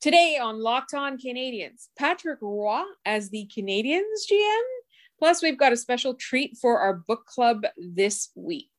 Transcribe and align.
Today 0.00 0.38
on 0.40 0.62
Locked 0.62 0.94
On 0.94 1.18
Canadiens, 1.18 1.88
Patrick 1.98 2.38
Roy 2.40 2.80
as 3.04 3.28
the 3.28 3.46
Canadiens 3.54 4.24
GM. 4.32 4.62
Plus, 5.18 5.42
we've 5.42 5.58
got 5.58 5.74
a 5.74 5.76
special 5.76 6.14
treat 6.14 6.56
for 6.56 6.78
our 6.78 6.94
book 6.94 7.26
club 7.26 7.64
this 7.76 8.30
week. 8.34 8.70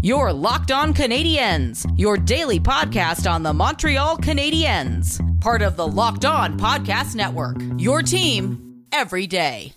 Your 0.00 0.32
Locked 0.32 0.72
On 0.72 0.94
Canadiens, 0.94 1.84
your 1.98 2.16
daily 2.16 2.58
podcast 2.58 3.30
on 3.30 3.42
the 3.42 3.52
Montreal 3.52 4.16
Canadiens, 4.16 5.20
part 5.42 5.60
of 5.60 5.76
the 5.76 5.86
Locked 5.86 6.24
On 6.24 6.58
Podcast 6.58 7.14
Network. 7.14 7.58
Your 7.76 8.00
team 8.00 8.86
every 8.92 9.26
day. 9.26 9.74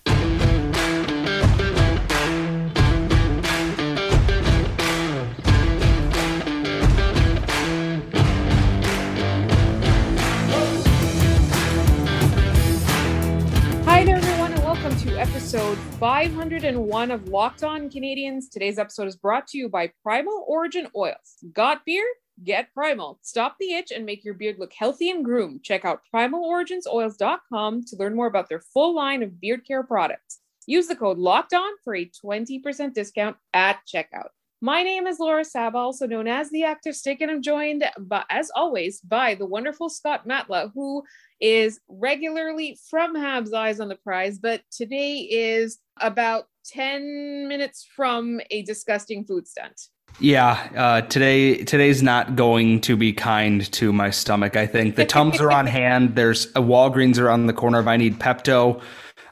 Welcome 14.89 15.07
to 15.07 15.19
episode 15.19 15.77
501 15.99 17.11
of 17.11 17.27
Locked 17.27 17.63
On 17.63 17.91
Canadiens. 17.91 18.45
Today's 18.51 18.79
episode 18.79 19.07
is 19.07 19.15
brought 19.15 19.45
to 19.49 19.57
you 19.59 19.69
by 19.69 19.91
Primal 20.01 20.43
Origin 20.47 20.87
Oils. 20.95 21.37
Got 21.53 21.85
beard? 21.85 22.07
Get 22.43 22.73
Primal. 22.73 23.19
Stop 23.21 23.57
the 23.59 23.73
itch 23.73 23.91
and 23.91 24.03
make 24.03 24.25
your 24.25 24.33
beard 24.33 24.55
look 24.57 24.73
healthy 24.73 25.11
and 25.11 25.23
groomed. 25.23 25.61
Check 25.61 25.85
out 25.85 26.01
primaloriginsoils.com 26.11 27.83
to 27.83 27.95
learn 27.97 28.15
more 28.15 28.25
about 28.25 28.49
their 28.49 28.61
full 28.61 28.95
line 28.95 29.21
of 29.21 29.39
beard 29.39 29.61
care 29.63 29.83
products. 29.83 30.39
Use 30.65 30.87
the 30.87 30.95
code 30.95 31.19
Locked 31.19 31.53
On 31.53 31.71
for 31.83 31.95
a 31.95 32.09
20% 32.25 32.95
discount 32.95 33.37
at 33.53 33.81
checkout. 33.87 34.29
My 34.61 34.83
name 34.83 35.07
is 35.07 35.19
Laura 35.19 35.45
Saba, 35.45 35.77
also 35.77 36.05
known 36.05 36.27
as 36.27 36.49
the 36.49 36.65
Active 36.65 36.93
Stick, 36.93 37.21
and 37.21 37.31
I'm 37.31 37.41
joined, 37.41 37.85
but 37.97 38.25
as 38.29 38.51
always, 38.53 38.99
by 38.99 39.35
the 39.35 39.45
wonderful 39.45 39.87
Scott 39.87 40.27
Matla, 40.27 40.69
who 40.73 41.03
is 41.39 41.79
regularly 41.87 42.77
from 42.89 43.15
Habs 43.15 43.53
Eyes 43.53 43.79
on 43.79 43.87
the 43.87 43.95
Prize, 43.95 44.37
but 44.37 44.61
today 44.69 45.19
is 45.19 45.79
about 46.01 46.47
10 46.65 47.47
minutes 47.47 47.87
from 47.95 48.41
a 48.51 48.63
disgusting 48.63 49.23
food 49.23 49.47
stunt. 49.47 49.79
Yeah, 50.19 50.69
uh, 50.75 51.01
today 51.07 51.63
today's 51.63 52.03
not 52.03 52.35
going 52.35 52.81
to 52.81 52.97
be 52.97 53.13
kind 53.13 53.71
to 53.71 53.93
my 53.93 54.09
stomach. 54.09 54.57
I 54.57 54.67
think 54.67 54.97
the 54.97 55.05
tums 55.05 55.39
are 55.39 55.53
on 55.53 55.67
hand. 55.67 56.15
There's 56.15 56.47
a 56.47 56.61
Walgreens 56.61 57.17
around 57.17 57.45
the 57.45 57.53
corner 57.53 57.79
if 57.79 57.87
I 57.87 57.95
need 57.95 58.19
Pepto. 58.19 58.81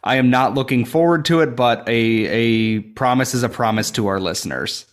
I 0.06 0.16
am 0.16 0.30
not 0.30 0.54
looking 0.54 0.86
forward 0.86 1.26
to 1.26 1.42
it, 1.42 1.58
but 1.58 1.80
a 1.90 1.92
a 1.92 2.80
promise 2.80 3.34
is 3.34 3.44
a 3.44 3.50
promise 3.50 3.92
to 3.92 4.08
our 4.08 4.22
listeners. 4.22 4.86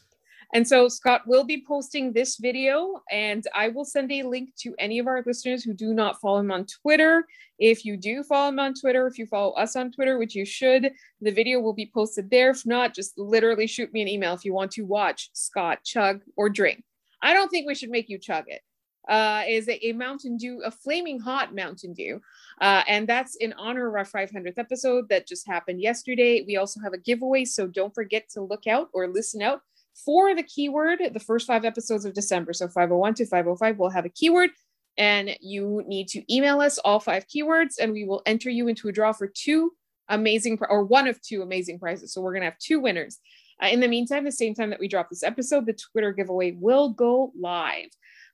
And 0.54 0.66
so 0.66 0.86
Scott 0.86 1.22
will 1.26 1.42
be 1.42 1.64
posting 1.66 2.12
this 2.12 2.36
video, 2.36 3.02
and 3.10 3.44
I 3.56 3.68
will 3.70 3.84
send 3.84 4.12
a 4.12 4.22
link 4.22 4.54
to 4.60 4.72
any 4.78 5.00
of 5.00 5.08
our 5.08 5.20
listeners 5.26 5.64
who 5.64 5.74
do 5.74 5.92
not 5.92 6.20
follow 6.20 6.38
him 6.38 6.52
on 6.52 6.64
Twitter. 6.66 7.26
If 7.58 7.84
you 7.84 7.96
do 7.96 8.22
follow 8.22 8.50
him 8.50 8.60
on 8.60 8.72
Twitter, 8.74 9.08
if 9.08 9.18
you 9.18 9.26
follow 9.26 9.50
us 9.54 9.74
on 9.74 9.90
Twitter, 9.90 10.16
which 10.16 10.36
you 10.36 10.44
should, 10.44 10.92
the 11.20 11.32
video 11.32 11.58
will 11.58 11.72
be 11.72 11.90
posted 11.92 12.30
there. 12.30 12.50
If 12.50 12.64
not, 12.64 12.94
just 12.94 13.18
literally 13.18 13.66
shoot 13.66 13.92
me 13.92 14.00
an 14.00 14.06
email 14.06 14.32
if 14.32 14.44
you 14.44 14.54
want 14.54 14.70
to 14.72 14.82
watch 14.82 15.28
Scott 15.32 15.80
chug 15.82 16.20
or 16.36 16.48
drink. 16.48 16.84
I 17.20 17.34
don't 17.34 17.48
think 17.48 17.66
we 17.66 17.74
should 17.74 17.90
make 17.90 18.08
you 18.08 18.18
chug 18.18 18.44
it. 18.46 18.60
Uh, 19.08 19.42
is 19.48 19.68
a, 19.68 19.88
a 19.88 19.92
Mountain 19.92 20.36
Dew, 20.36 20.62
a 20.64 20.70
flaming 20.70 21.18
hot 21.18 21.52
Mountain 21.52 21.94
Dew. 21.94 22.20
Uh, 22.60 22.82
and 22.86 23.08
that's 23.08 23.34
in 23.36 23.52
honor 23.54 23.88
of 23.88 23.94
our 23.94 24.04
500th 24.04 24.56
episode 24.56 25.08
that 25.08 25.26
just 25.26 25.48
happened 25.48 25.80
yesterday. 25.80 26.44
We 26.46 26.56
also 26.56 26.78
have 26.80 26.92
a 26.92 26.98
giveaway, 26.98 27.44
so 27.44 27.66
don't 27.66 27.94
forget 27.94 28.28
to 28.30 28.40
look 28.40 28.68
out 28.68 28.88
or 28.94 29.08
listen 29.08 29.42
out 29.42 29.62
for 30.04 30.34
the 30.34 30.42
keyword 30.42 31.00
the 31.12 31.20
first 31.20 31.46
five 31.46 31.64
episodes 31.64 32.04
of 32.04 32.14
December. 32.14 32.52
So 32.52 32.68
501 32.68 33.14
to 33.14 33.26
505 33.26 33.78
will 33.78 33.90
have 33.90 34.04
a 34.04 34.10
keyword, 34.10 34.50
and 34.96 35.36
you 35.40 35.82
need 35.86 36.08
to 36.08 36.34
email 36.34 36.60
us 36.60 36.78
all 36.78 37.00
five 37.00 37.26
keywords, 37.26 37.74
and 37.80 37.92
we 37.92 38.04
will 38.04 38.22
enter 38.26 38.50
you 38.50 38.68
into 38.68 38.88
a 38.88 38.92
draw 38.92 39.12
for 39.12 39.26
two 39.26 39.72
amazing 40.08 40.58
or 40.68 40.84
one 40.84 41.08
of 41.08 41.20
two 41.22 41.42
amazing 41.42 41.78
prizes. 41.78 42.12
So 42.12 42.20
we're 42.20 42.34
gonna 42.34 42.44
have 42.46 42.58
two 42.58 42.80
winners. 42.80 43.18
Uh, 43.62 43.68
in 43.68 43.80
the 43.80 43.88
meantime, 43.88 44.24
the 44.24 44.32
same 44.32 44.54
time 44.54 44.70
that 44.70 44.80
we 44.80 44.88
drop 44.88 45.08
this 45.08 45.22
episode, 45.22 45.66
the 45.66 45.74
Twitter 45.92 46.12
giveaway 46.12 46.52
will 46.52 46.90
go 46.90 47.32
live. 47.38 47.88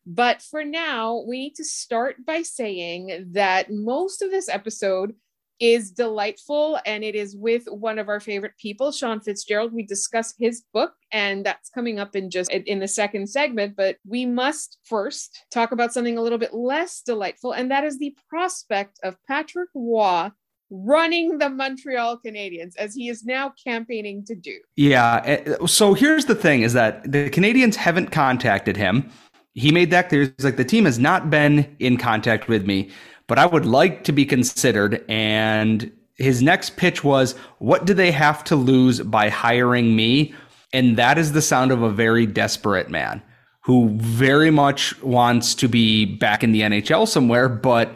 But 0.06 0.42
for 0.42 0.64
now, 0.64 1.22
we 1.28 1.38
need 1.38 1.54
to 1.56 1.64
start 1.64 2.24
by 2.24 2.42
saying 2.42 3.28
that 3.32 3.70
most 3.70 4.22
of 4.22 4.30
this 4.30 4.48
episode 4.48 5.14
is 5.60 5.90
delightful 5.90 6.78
and 6.86 7.04
it 7.04 7.14
is 7.14 7.36
with 7.36 7.64
one 7.66 7.98
of 7.98 8.08
our 8.08 8.18
favorite 8.18 8.56
people 8.58 8.90
sean 8.90 9.20
fitzgerald 9.20 9.72
we 9.72 9.82
discuss 9.82 10.34
his 10.38 10.62
book 10.72 10.94
and 11.12 11.44
that's 11.44 11.68
coming 11.70 11.98
up 11.98 12.16
in 12.16 12.30
just 12.30 12.50
in 12.50 12.78
the 12.78 12.88
second 12.88 13.28
segment 13.28 13.76
but 13.76 13.96
we 14.06 14.24
must 14.24 14.78
first 14.84 15.44
talk 15.52 15.70
about 15.72 15.92
something 15.92 16.16
a 16.16 16.22
little 16.22 16.38
bit 16.38 16.54
less 16.54 17.02
delightful 17.02 17.52
and 17.52 17.70
that 17.70 17.84
is 17.84 17.98
the 17.98 18.16
prospect 18.28 18.98
of 19.04 19.16
patrick 19.28 19.68
roy 19.74 20.30
running 20.70 21.38
the 21.38 21.48
montreal 21.50 22.18
canadiens 22.24 22.76
as 22.78 22.94
he 22.94 23.08
is 23.08 23.24
now 23.24 23.52
campaigning 23.62 24.24
to 24.24 24.34
do 24.34 24.56
Yeah. 24.76 25.20
eh, 25.24 25.56
So 25.66 25.94
here's 25.94 26.24
the 26.26 26.34
thing: 26.36 26.62
is 26.62 26.72
that 26.74 27.10
the 27.10 27.28
Canadiens 27.30 27.74
haven't 27.74 28.12
contacted 28.12 28.76
him. 28.76 29.10
He 29.54 29.72
made 29.72 29.90
that 29.90 30.08
clear. 30.08 30.32
He's 30.36 30.44
like 30.44 30.56
the 30.56 30.64
team 30.64 30.84
has 30.84 30.96
not 30.98 31.28
been 31.28 31.74
in 31.80 31.96
contact 31.96 32.46
with 32.46 32.66
me, 32.66 32.90
but 33.30 33.38
I 33.38 33.46
would 33.46 33.64
like 33.64 34.02
to 34.04 34.12
be 34.12 34.26
considered. 34.26 35.04
And 35.08 35.92
his 36.16 36.42
next 36.42 36.76
pitch 36.76 37.04
was, 37.04 37.36
"What 37.60 37.86
do 37.86 37.94
they 37.94 38.10
have 38.10 38.42
to 38.44 38.56
lose 38.56 39.00
by 39.00 39.28
hiring 39.28 39.94
me?" 39.94 40.34
And 40.72 40.96
that 40.96 41.16
is 41.16 41.30
the 41.30 41.40
sound 41.40 41.70
of 41.70 41.80
a 41.80 41.90
very 41.90 42.26
desperate 42.26 42.90
man 42.90 43.22
who 43.66 43.90
very 44.00 44.50
much 44.50 45.00
wants 45.00 45.54
to 45.54 45.68
be 45.68 46.04
back 46.04 46.42
in 46.42 46.50
the 46.50 46.64
NHL 46.64 47.06
somewhere, 47.06 47.48
but 47.48 47.94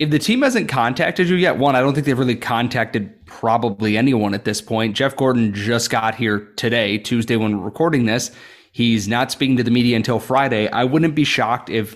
if 0.00 0.10
the 0.10 0.18
team 0.18 0.42
hasn't 0.42 0.68
contacted 0.68 1.28
you 1.28 1.36
yet, 1.36 1.56
one, 1.56 1.76
I 1.76 1.80
don't 1.80 1.94
think 1.94 2.06
they've 2.06 2.18
really 2.18 2.34
contacted 2.34 3.24
probably 3.26 3.96
anyone 3.96 4.34
at 4.34 4.44
this 4.44 4.60
point. 4.60 4.96
Jeff 4.96 5.14
Gorton 5.14 5.54
just 5.54 5.90
got 5.90 6.16
here 6.16 6.48
today, 6.56 6.98
Tuesday, 6.98 7.36
when 7.36 7.58
we're 7.58 7.64
recording 7.66 8.06
this. 8.06 8.32
He's 8.72 9.06
not 9.06 9.30
speaking 9.30 9.58
to 9.58 9.62
the 9.62 9.70
media 9.70 9.94
until 9.94 10.18
Friday. 10.18 10.68
I 10.68 10.82
wouldn't 10.82 11.14
be 11.14 11.22
shocked 11.22 11.70
if 11.70 11.94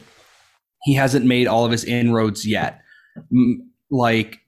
he 0.84 0.94
hasn't 0.94 1.26
made 1.26 1.46
all 1.46 1.64
of 1.64 1.72
his 1.72 1.84
inroads 1.84 2.46
yet. 2.46 2.80
Like, 3.90 4.40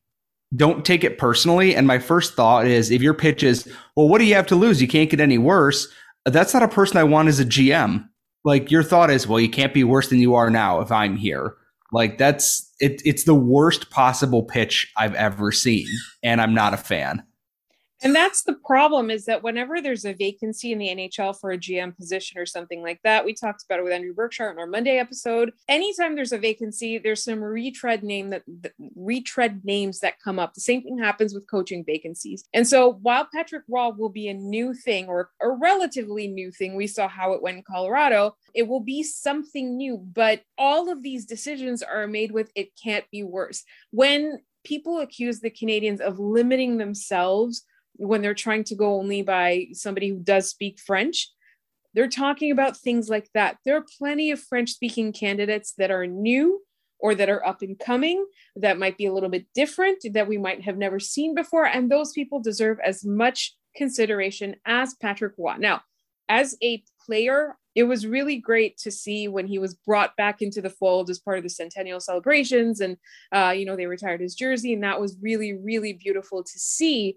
don't 0.55 0.85
take 0.85 1.05
it 1.05 1.19
personally. 1.19 1.75
And 1.75 1.87
my 1.87 1.99
first 1.99 2.35
thought 2.35 2.67
is 2.67 2.91
if 2.91 3.03
your 3.03 3.15
pitch 3.15 3.43
is, 3.43 3.71
well, 3.97 4.09
what 4.09 4.19
do 4.19 4.25
you 4.25 4.35
have 4.35 4.47
to 4.47 4.57
lose? 4.57 4.81
You 4.81 4.89
can't 4.89 5.11
get 5.11 5.21
any 5.21 5.39
worse. 5.39 5.89
That's 6.25 6.55
not 6.55 6.63
a 6.63 6.69
person 6.69 6.97
I 6.97 7.05
want 7.05 7.29
as 7.29 7.41
a 7.41 7.45
GM. 7.45 8.09
Like, 8.45 8.71
your 8.71 8.83
thought 8.83 9.11
is, 9.11 9.27
well, 9.27 9.41
you 9.41 9.51
can't 9.51 9.75
be 9.75 9.85
worse 9.85 10.09
than 10.09 10.21
you 10.21 10.35
are 10.35 10.51
now 10.51 10.81
if 10.81 10.93
I'm 10.93 11.17
here. 11.17 11.57
Like 11.93 12.19
that's 12.19 12.71
it, 12.81 13.01
it's 13.05 13.25
the 13.25 13.35
worst 13.35 13.91
possible 13.91 14.43
pitch 14.43 14.93
I've 14.97 15.15
ever 15.15 15.53
seen, 15.53 15.87
and 16.23 16.41
I'm 16.41 16.55
not 16.55 16.75
a 16.75 16.79
fan. 16.79 17.23
And 18.07 18.15
that's 18.15 18.45
the 18.45 18.53
problem 18.53 19.11
is 19.11 19.25
that 19.25 19.43
whenever 19.43 19.83
there's 19.83 20.05
a 20.05 20.13
vacancy 20.13 20.71
in 20.71 20.79
the 20.79 20.87
NHL 20.87 21.41
for 21.41 21.51
a 21.51 21.59
GM 21.59 21.97
position 21.97 22.39
or 22.39 22.47
something 22.47 22.81
like 22.81 23.01
that, 23.03 23.25
we 23.25 23.35
talked 23.35 23.65
about 23.65 23.81
it 23.81 23.83
with 23.83 23.93
Andrew 23.93 24.15
Berkshire 24.15 24.49
in 24.49 24.61
our 24.61 24.67
Monday 24.69 24.99
episode. 24.99 25.53
Anytime 25.69 26.15
there's 26.15 26.31
a 26.31 26.39
vacancy, 26.39 26.99
there's 26.99 27.25
some 27.25 27.43
retread 27.43 28.05
name 28.05 28.31
that 28.31 28.45
retread 28.95 29.65
names 29.65 29.99
that 29.99 30.21
come 30.23 30.39
up. 30.39 30.55
The 30.55 30.61
same 30.61 30.85
thing 30.85 31.01
happens 31.01 31.35
with 31.35 31.51
coaching 31.51 31.83
vacancies. 31.85 32.45
And 32.55 32.65
so 32.65 32.93
while 33.03 33.27
Patrick 33.35 33.65
Roy 33.69 33.89
will 33.89 34.09
be 34.09 34.29
a 34.29 34.35
new 34.35 34.73
thing 34.73 35.09
or 35.09 35.31
a 35.43 35.51
relatively 35.51 36.29
new 36.29 36.53
thing, 36.53 36.77
we 36.77 36.87
saw 36.87 37.09
how 37.09 37.33
it 37.33 37.43
went 37.43 37.57
in 37.57 37.65
Colorado. 37.65 38.37
It 38.55 38.69
will 38.69 38.79
be 38.79 39.03
something 39.03 39.77
new, 39.77 39.99
but 39.99 40.43
all 40.57 40.93
of 40.93 41.03
these 41.03 41.27
decisions 41.27 41.83
are 41.83 42.07
made 42.07 42.31
with 42.31 42.53
it 42.55 42.69
can't 42.81 43.11
be 43.11 43.25
worse. 43.25 43.65
When 43.91 44.39
people 44.63 45.01
accuse 45.01 45.41
the 45.41 45.51
Canadiens 45.51 46.01
of 46.01 46.21
limiting 46.21 46.77
themselves 46.77 47.65
when 47.99 48.23
they're 48.23 48.35
trying 48.35 48.65
to 48.65 48.75
go 48.75 48.95
only 48.95 49.23
by 49.23 49.67
somebody 49.73 50.09
who 50.09 50.19
does 50.19 50.51
speak 50.51 50.79
French. 50.79 51.31
They're 51.95 52.09
talking 52.09 52.51
about 52.51 52.77
things 52.77 53.09
like 53.09 53.29
that. 53.35 53.57
There 53.65 53.77
are 53.77 53.85
plenty 53.99 54.31
of 54.31 54.41
French 54.41 54.71
speaking 54.71 55.13
candidates 55.13 55.73
that 55.79 55.91
are 55.91 56.07
new 56.07 56.63
or 56.99 57.15
that 57.15 57.29
are 57.29 57.45
up 57.47 57.63
and 57.63 57.79
coming 57.79 58.25
that 58.57 58.79
might 58.79 58.99
be 58.99 59.07
a 59.07 59.13
little 59.13 59.29
bit 59.29 59.47
different 59.55 59.99
that 60.13 60.29
we 60.29 60.39
might 60.39 60.63
have 60.63 60.77
never 60.77 60.99
seen 60.99 61.35
before. 61.35 61.67
And 61.67 61.91
those 61.91 62.13
people 62.13 62.41
deserve 62.41 62.79
as 62.85 63.05
much 63.05 63.55
consideration 63.75 64.57
as 64.67 64.95
Patrick 64.95 65.35
Roy. 65.39 65.57
Now, 65.59 65.83
as 66.29 66.57
a 66.63 66.83
player, 67.05 67.57
it 67.77 67.85
was 67.85 68.07
really 68.07 68.39
great 68.39 68.79
to 68.79 68.91
see 68.91 69.29
when 69.29 69.47
he 69.47 69.59
was 69.59 69.75
brought 69.75 70.17
back 70.17 70.41
into 70.41 70.63
the 70.63 70.71
fold 70.71 71.11
as 71.11 71.19
part 71.19 71.37
of 71.37 71.45
the 71.45 71.51
centennial 71.51 72.01
celebrations 72.01 72.81
and 72.81 72.97
uh, 73.33 73.53
you 73.55 73.65
know 73.65 73.77
they 73.77 73.87
retired 73.87 74.21
his 74.21 74.35
jersey 74.35 74.73
and 74.73 74.83
that 74.83 75.01
was 75.01 75.17
really 75.21 75.53
really 75.53 75.93
beautiful 75.93 76.43
to 76.43 76.59
see 76.59 77.17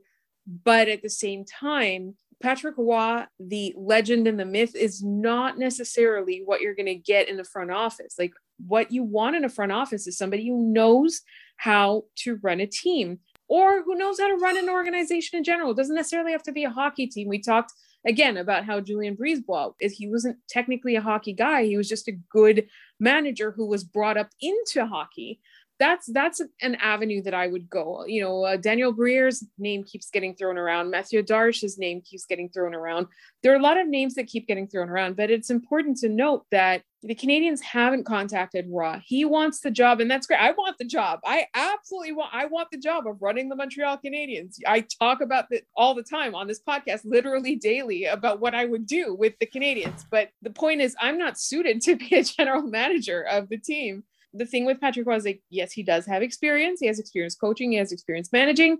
but 0.49 0.87
at 0.87 1.01
the 1.01 1.09
same 1.09 1.45
time, 1.45 2.15
Patrick 2.41 2.75
Roy, 2.77 3.23
the 3.39 3.73
legend 3.77 4.27
and 4.27 4.39
the 4.39 4.45
myth, 4.45 4.75
is 4.75 5.03
not 5.03 5.59
necessarily 5.59 6.41
what 6.45 6.61
you're 6.61 6.75
going 6.75 6.85
to 6.85 6.95
get 6.95 7.27
in 7.27 7.37
the 7.37 7.43
front 7.43 7.71
office. 7.71 8.15
Like 8.17 8.33
what 8.65 8.91
you 8.91 9.03
want 9.03 9.35
in 9.35 9.45
a 9.45 9.49
front 9.49 9.71
office 9.71 10.07
is 10.07 10.17
somebody 10.17 10.47
who 10.47 10.71
knows 10.71 11.21
how 11.57 12.05
to 12.15 12.39
run 12.41 12.61
a 12.61 12.65
team 12.65 13.19
or 13.49 13.83
who 13.83 13.95
knows 13.95 14.19
how 14.19 14.27
to 14.27 14.35
run 14.35 14.57
an 14.57 14.69
organization 14.69 15.37
in 15.37 15.43
general. 15.43 15.71
It 15.71 15.77
doesn't 15.77 15.95
necessarily 15.95 16.31
have 16.31 16.43
to 16.43 16.51
be 16.51 16.63
a 16.63 16.69
hockey 16.69 17.07
team. 17.07 17.27
We 17.27 17.39
talked 17.39 17.73
again 18.07 18.37
about 18.37 18.63
how 18.63 18.79
Julien 18.79 19.17
BriseBois, 19.17 19.73
if 19.79 19.91
he 19.91 20.07
wasn't 20.07 20.37
technically 20.47 20.95
a 20.95 21.01
hockey 21.01 21.33
guy, 21.33 21.65
he 21.65 21.75
was 21.75 21.89
just 21.89 22.07
a 22.07 22.17
good 22.29 22.67
manager 22.99 23.51
who 23.51 23.65
was 23.65 23.83
brought 23.83 24.17
up 24.17 24.29
into 24.41 24.85
hockey 24.85 25.41
that's 25.79 26.11
that's 26.11 26.41
an 26.61 26.75
avenue 26.75 27.21
that 27.23 27.33
I 27.33 27.47
would 27.47 27.69
go. 27.69 28.03
You 28.05 28.21
know, 28.21 28.43
uh, 28.43 28.57
Daniel 28.57 28.91
Briere's 28.91 29.43
name 29.57 29.83
keeps 29.83 30.09
getting 30.09 30.35
thrown 30.35 30.57
around. 30.57 30.91
Mathieu 30.91 31.23
Darche's 31.23 31.77
name 31.77 32.01
keeps 32.01 32.25
getting 32.25 32.49
thrown 32.49 32.75
around. 32.75 33.07
There 33.41 33.53
are 33.53 33.57
a 33.57 33.61
lot 33.61 33.79
of 33.79 33.87
names 33.87 34.15
that 34.15 34.27
keep 34.27 34.47
getting 34.47 34.67
thrown 34.67 34.89
around, 34.89 35.15
but 35.15 35.31
it's 35.31 35.49
important 35.49 35.97
to 35.97 36.09
note 36.09 36.45
that 36.51 36.83
the 37.01 37.15
Canadiens 37.15 37.61
haven't 37.61 38.03
contacted 38.03 38.65
Roy. 38.69 39.01
He 39.05 39.23
wants 39.23 39.61
the 39.61 39.71
job, 39.71 40.01
and 40.01 40.11
that's 40.11 40.27
great. 40.27 40.41
I 40.41 40.51
want 40.51 40.77
the 40.77 40.85
job. 40.85 41.21
I 41.25 41.45
absolutely 41.53 42.11
want. 42.11 42.33
I 42.33 42.45
want 42.45 42.67
the 42.71 42.77
job 42.77 43.07
of 43.07 43.21
running 43.21 43.47
the 43.47 43.55
Montreal 43.55 43.99
Canadiens. 44.03 44.57
I 44.67 44.85
talk 44.99 45.21
about 45.21 45.45
it 45.49 45.65
all 45.77 45.95
the 45.95 46.03
time 46.03 46.35
on 46.35 46.47
this 46.47 46.61
podcast, 46.61 47.01
literally 47.05 47.55
daily, 47.55 48.03
about 48.03 48.41
what 48.41 48.53
I 48.53 48.65
would 48.65 48.85
do 48.85 49.15
with 49.15 49.33
the 49.39 49.47
Canadiens. 49.47 50.03
But 50.11 50.29
the 50.41 50.49
point 50.49 50.81
is, 50.81 50.93
I'm 50.99 51.17
not 51.17 51.39
suited 51.39 51.81
to 51.83 51.95
be 51.95 52.15
a 52.15 52.23
general 52.23 52.63
manager 52.63 53.21
of 53.21 53.47
the 53.47 53.57
team 53.57 54.03
the 54.33 54.45
thing 54.45 54.65
with 54.65 54.79
Patrick 54.79 55.07
was 55.07 55.25
like, 55.25 55.41
yes, 55.49 55.71
he 55.71 55.83
does 55.83 56.05
have 56.05 56.21
experience. 56.21 56.79
He 56.79 56.87
has 56.87 56.99
experience 56.99 57.35
coaching. 57.35 57.71
He 57.71 57.77
has 57.77 57.91
experience 57.91 58.31
managing. 58.31 58.77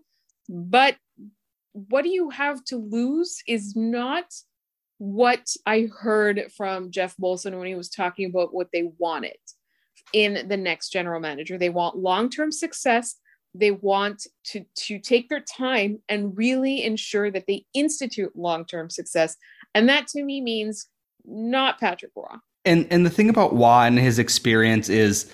But 0.48 0.98
what 1.74 2.04
do 2.04 2.10
you 2.10 2.30
have 2.30 2.63
to 2.66 2.78
lose 2.78 3.42
is 3.48 3.75
not 3.75 4.25
what 4.98 5.48
I 5.66 5.88
heard 5.98 6.51
from 6.56 6.92
Geoff 6.92 7.16
Molson 7.18 7.57
when 7.57 7.68
he 7.68 7.75
was 7.75 7.90
talking 7.90 8.30
about 8.30 8.54
what 8.54 8.68
they 8.74 8.92
wanted 8.98 9.38
in 10.13 10.48
the 10.48 10.57
next 10.57 10.90
general 10.90 11.19
manager. 11.19 11.57
They 11.57 11.69
want 11.69 11.98
long-term 11.98 12.51
success. 12.51 13.16
They 13.54 13.72
want 13.72 14.28
to, 14.46 14.66
to 14.75 15.00
take 15.00 15.30
their 15.30 15.40
time 15.40 16.00
and 16.10 16.38
really 16.38 16.84
ensure 16.84 17.31
that 17.31 17.46
they 17.48 17.66
institute 17.74 18.36
long-term 18.36 18.90
success. 18.90 19.36
And 19.74 19.88
that 19.90 20.07
to 20.07 20.24
me 20.24 20.42
means 20.42 20.88
not 21.25 21.80
Patrick 21.80 22.12
Roy. 22.16 22.36
And 22.69 22.86
and 22.92 23.04
the 23.04 23.10
thing 23.10 23.30
about 23.30 23.56
Roy 23.56 23.88
and 23.88 23.98
his 23.98 24.19
experience 24.19 24.89
is 24.89 25.31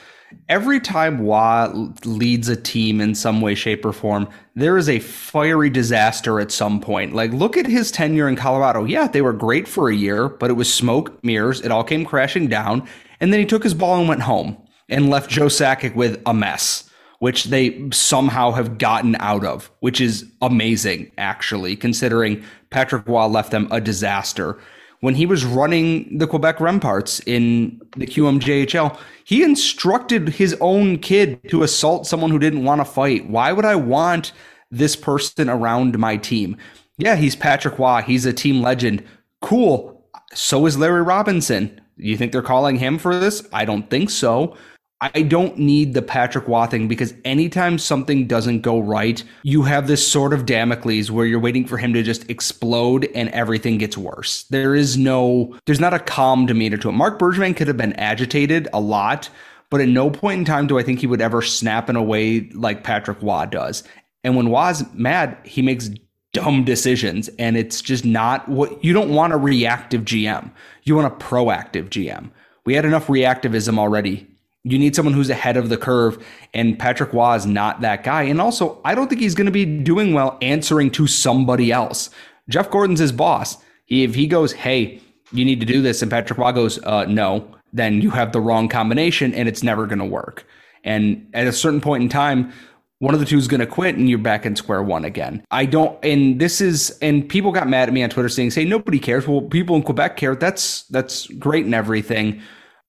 every 0.48 0.80
time 0.80 1.20
Roy 1.20 1.68
leads 2.06 2.48
a 2.48 2.56
team 2.56 3.02
in 3.02 3.14
some 3.14 3.42
way, 3.42 3.56
shape, 3.56 3.84
or 3.84 3.92
form, 3.92 4.30
there 4.56 4.78
is 4.78 4.88
a 4.88 5.00
fiery 5.00 5.70
disaster 5.70 6.40
at 6.40 6.50
some 6.50 6.80
point. 6.80 7.14
Like, 7.14 7.34
look 7.34 7.58
at 7.58 7.68
his 7.68 7.92
tenure 7.92 8.30
in 8.30 8.38
Colorado. 8.38 8.86
Yeah, 8.86 9.10
they 9.10 9.22
were 9.22 9.34
great 9.34 9.68
for 9.68 9.90
a 9.90 9.96
year, 9.96 10.30
but 10.30 10.50
it 10.50 10.54
was 10.54 10.74
smoke, 10.74 11.22
mirrors. 11.26 11.60
It 11.60 11.72
all 11.72 11.84
came 11.84 12.06
crashing 12.06 12.48
down. 12.48 12.88
And 13.20 13.34
then 13.34 13.42
he 13.42 13.46
took 13.46 13.64
his 13.64 13.74
ball 13.74 14.00
and 14.00 14.08
went 14.08 14.22
home 14.22 14.58
and 14.88 15.10
left 15.10 15.30
Joe 15.30 15.48
Sakic 15.48 15.94
with 15.94 16.22
a 16.26 16.34
mess, 16.34 16.90
which 17.20 17.46
they 17.46 17.90
somehow 17.92 18.52
have 18.52 18.78
gotten 18.78 19.18
out 19.20 19.44
of, 19.44 19.70
which 19.82 20.00
is 20.00 20.26
amazing, 20.42 21.12
actually, 21.18 21.76
considering 21.76 22.44
Patrick 22.70 23.06
Roy 23.08 23.26
left 23.26 23.52
them 23.52 23.68
a 23.72 23.82
disaster 23.82 24.58
when 25.06 25.14
he 25.14 25.28
was 25.28 25.46
running 25.46 26.18
the 26.18 26.26
Quebec 26.26 26.58
Remparts 26.58 27.22
in 27.28 27.80
the 27.96 28.08
QMJHL, 28.08 28.98
he 29.24 29.44
instructed 29.44 30.30
his 30.30 30.58
own 30.60 30.98
kid 30.98 31.40
to 31.50 31.62
assault 31.62 32.08
someone 32.08 32.32
who 32.32 32.40
didn't 32.40 32.64
want 32.64 32.82
to 32.82 32.86
fight. 32.86 33.30
Why 33.30 33.52
would 33.52 33.66
I 33.66 33.76
want 33.76 34.32
this 34.72 34.96
person 34.96 35.48
around 35.48 36.00
my 36.00 36.18
team? 36.18 36.58
Yeah, 36.98 37.18
he's 37.18 37.36
Patrick 37.36 37.78
Roy. 37.78 38.02
He's 38.02 38.26
a 38.26 38.34
team 38.34 38.64
legend. 38.64 39.04
Cool. 39.42 40.04
So 40.34 40.66
is 40.66 40.76
Larry 40.76 41.04
Robinson. 41.04 41.80
You 41.98 42.18
think 42.18 42.32
they're 42.32 42.42
calling 42.42 42.78
him 42.78 42.98
for 42.98 43.16
this? 43.20 43.48
I 43.54 43.64
don't 43.64 43.88
think 43.92 44.10
so. 44.10 44.58
I 45.02 45.24
don't 45.24 45.58
need 45.58 45.94
the 45.94 46.02
Patrick 46.02 46.48
Roy 46.48 46.68
thing 46.68 46.88
because 46.88 47.14
anytime 47.26 47.78
something 47.78 48.28
doesn't 48.28 48.62
go 48.62 48.80
right, 48.80 49.22
you 49.44 49.64
have 49.64 49.88
this 49.88 50.08
sort 50.10 50.32
of 50.32 50.46
Damocles 50.46 51.12
where 51.12 51.26
you're 51.26 51.40
waiting 51.40 51.68
for 51.68 51.78
him 51.78 51.94
to 51.94 52.02
just 52.02 52.30
explode 52.30 53.10
and 53.14 53.28
everything 53.30 53.78
gets 53.78 53.98
worse. 53.98 54.44
There 54.44 54.74
is 54.74 54.98
no, 54.98 55.58
there's 55.66 55.82
not 55.82 55.94
a 55.94 56.00
calm 56.00 56.46
demeanor 56.46 56.78
to 56.78 56.90
it. 56.90 56.94
Marc 56.94 57.20
Bergevin 57.20 57.58
could 57.58 57.68
have 57.68 57.76
been 57.76 57.94
agitated 57.94 58.70
a 58.72 58.80
lot, 58.80 59.30
but 59.70 59.82
at 59.82 59.90
no 59.90 60.10
point 60.10 60.40
in 60.40 60.46
time 60.46 60.66
do 60.66 60.80
I 60.80 60.84
think 60.84 61.00
he 61.00 61.08
would 61.08 61.22
ever 61.22 61.42
snap 61.42 61.90
in 61.90 61.98
a 61.98 62.04
way 62.04 62.50
like 62.52 62.86
Patrick 62.86 63.22
Roy 63.22 63.48
does. 63.48 63.84
And 64.24 64.38
when 64.38 64.50
Roy's 64.50 64.84
mad, 64.94 65.38
he 65.44 65.62
makes 65.62 65.90
dumb 66.32 66.64
decisions 66.64 67.30
and 67.38 67.58
it's 67.58 67.82
just 67.82 68.06
not 68.06 68.48
what 68.48 68.82
you 68.84 68.94
don't 68.94 69.14
want 69.14 69.34
a 69.34 69.38
reactive 69.38 70.04
GM. 70.04 70.52
You 70.84 70.96
want 70.96 71.14
a 71.14 71.26
proactive 71.26 71.90
GM. 71.90 72.32
We 72.66 72.76
had 72.76 72.86
enough 72.86 73.08
reactivism 73.08 73.78
already 73.78 74.28
you 74.66 74.80
need 74.80 74.96
someone 74.96 75.14
who's 75.14 75.30
ahead 75.30 75.58
of 75.58 75.70
the 75.70 75.78
curve, 75.78 76.22
and 76.54 76.78
Patrick 76.78 77.14
Roy 77.14 77.36
is 77.36 77.46
not 77.46 77.82
that 77.82 78.04
guy. 78.04 78.24
And 78.24 78.42
also, 78.42 78.82
I 78.84 78.96
don't 78.96 79.08
think 79.08 79.22
he's 79.22 79.36
going 79.36 79.46
to 79.46 79.52
be 79.52 79.64
doing 79.64 80.14
well 80.14 80.40
answering 80.42 80.90
to 80.92 81.06
somebody 81.06 81.72
else. 81.72 82.10
Jeff 82.50 82.72
Gorton's 82.72 83.00
his 83.00 83.12
boss. 83.12 83.58
He, 83.86 84.04
if 84.04 84.16
he 84.16 84.26
goes, 84.26 84.52
hey, 84.52 85.00
you 85.32 85.46
need 85.46 85.60
to 85.60 85.68
do 85.68 85.84
this, 85.84 86.02
and 86.02 86.10
Patrick 86.10 86.40
Roy 86.40 86.52
goes, 86.52 86.84
uh, 86.84 87.06
no, 87.06 87.48
then 87.74 88.02
you 88.02 88.10
have 88.10 88.32
the 88.32 88.42
wrong 88.42 88.68
combination, 88.68 89.36
and 89.36 89.48
it's 89.48 89.62
never 89.62 89.86
going 89.86 90.00
to 90.00 90.06
work. 90.06 90.48
And 90.84 91.30
at 91.36 91.46
a 91.46 91.54
certain 91.54 91.80
point 91.80 92.02
in 92.02 92.10
time, 92.10 92.52
one 93.00 93.14
of 93.14 93.20
the 93.20 93.26
two 93.26 93.38
is 93.38 93.48
going 93.48 93.60
to 93.60 93.68
quit 93.68 93.96
and 93.96 94.10
you're 94.10 94.18
back 94.18 94.46
in 94.46 94.56
square 94.56 94.82
one 94.82 95.04
again. 95.04 95.46
I 95.52 95.66
don't, 95.66 96.04
and 96.04 96.40
this 96.40 96.62
is, 96.62 96.98
and 97.02 97.28
people 97.28 97.52
got 97.52 97.68
mad 97.68 97.90
at 97.90 97.94
me 97.94 98.02
on 98.02 98.10
Twitter 98.10 98.30
saying, 98.30 98.52
say, 98.52 98.64
nobody 98.64 99.00
cares. 99.00 99.28
Well, 99.28 99.42
people 99.42 99.76
in 99.76 99.84
Quebec 99.84 100.16
care. 100.16 100.36
That's, 100.36 100.84
that's 100.84 101.28
great 101.28 101.66
and 101.66 101.76
everything 101.76 102.42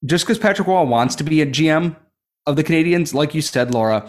just 0.06 0.24
because 0.24 0.38
Patrick 0.38 0.68
Roy 0.68 0.84
wants 0.84 1.16
to 1.16 1.24
be 1.24 1.40
a 1.42 1.46
GM 1.46 1.96
of 2.46 2.56
the 2.56 2.64
Canadiens, 2.64 3.12
like 3.12 3.34
you 3.34 3.42
said, 3.42 3.74
Laura, 3.74 4.08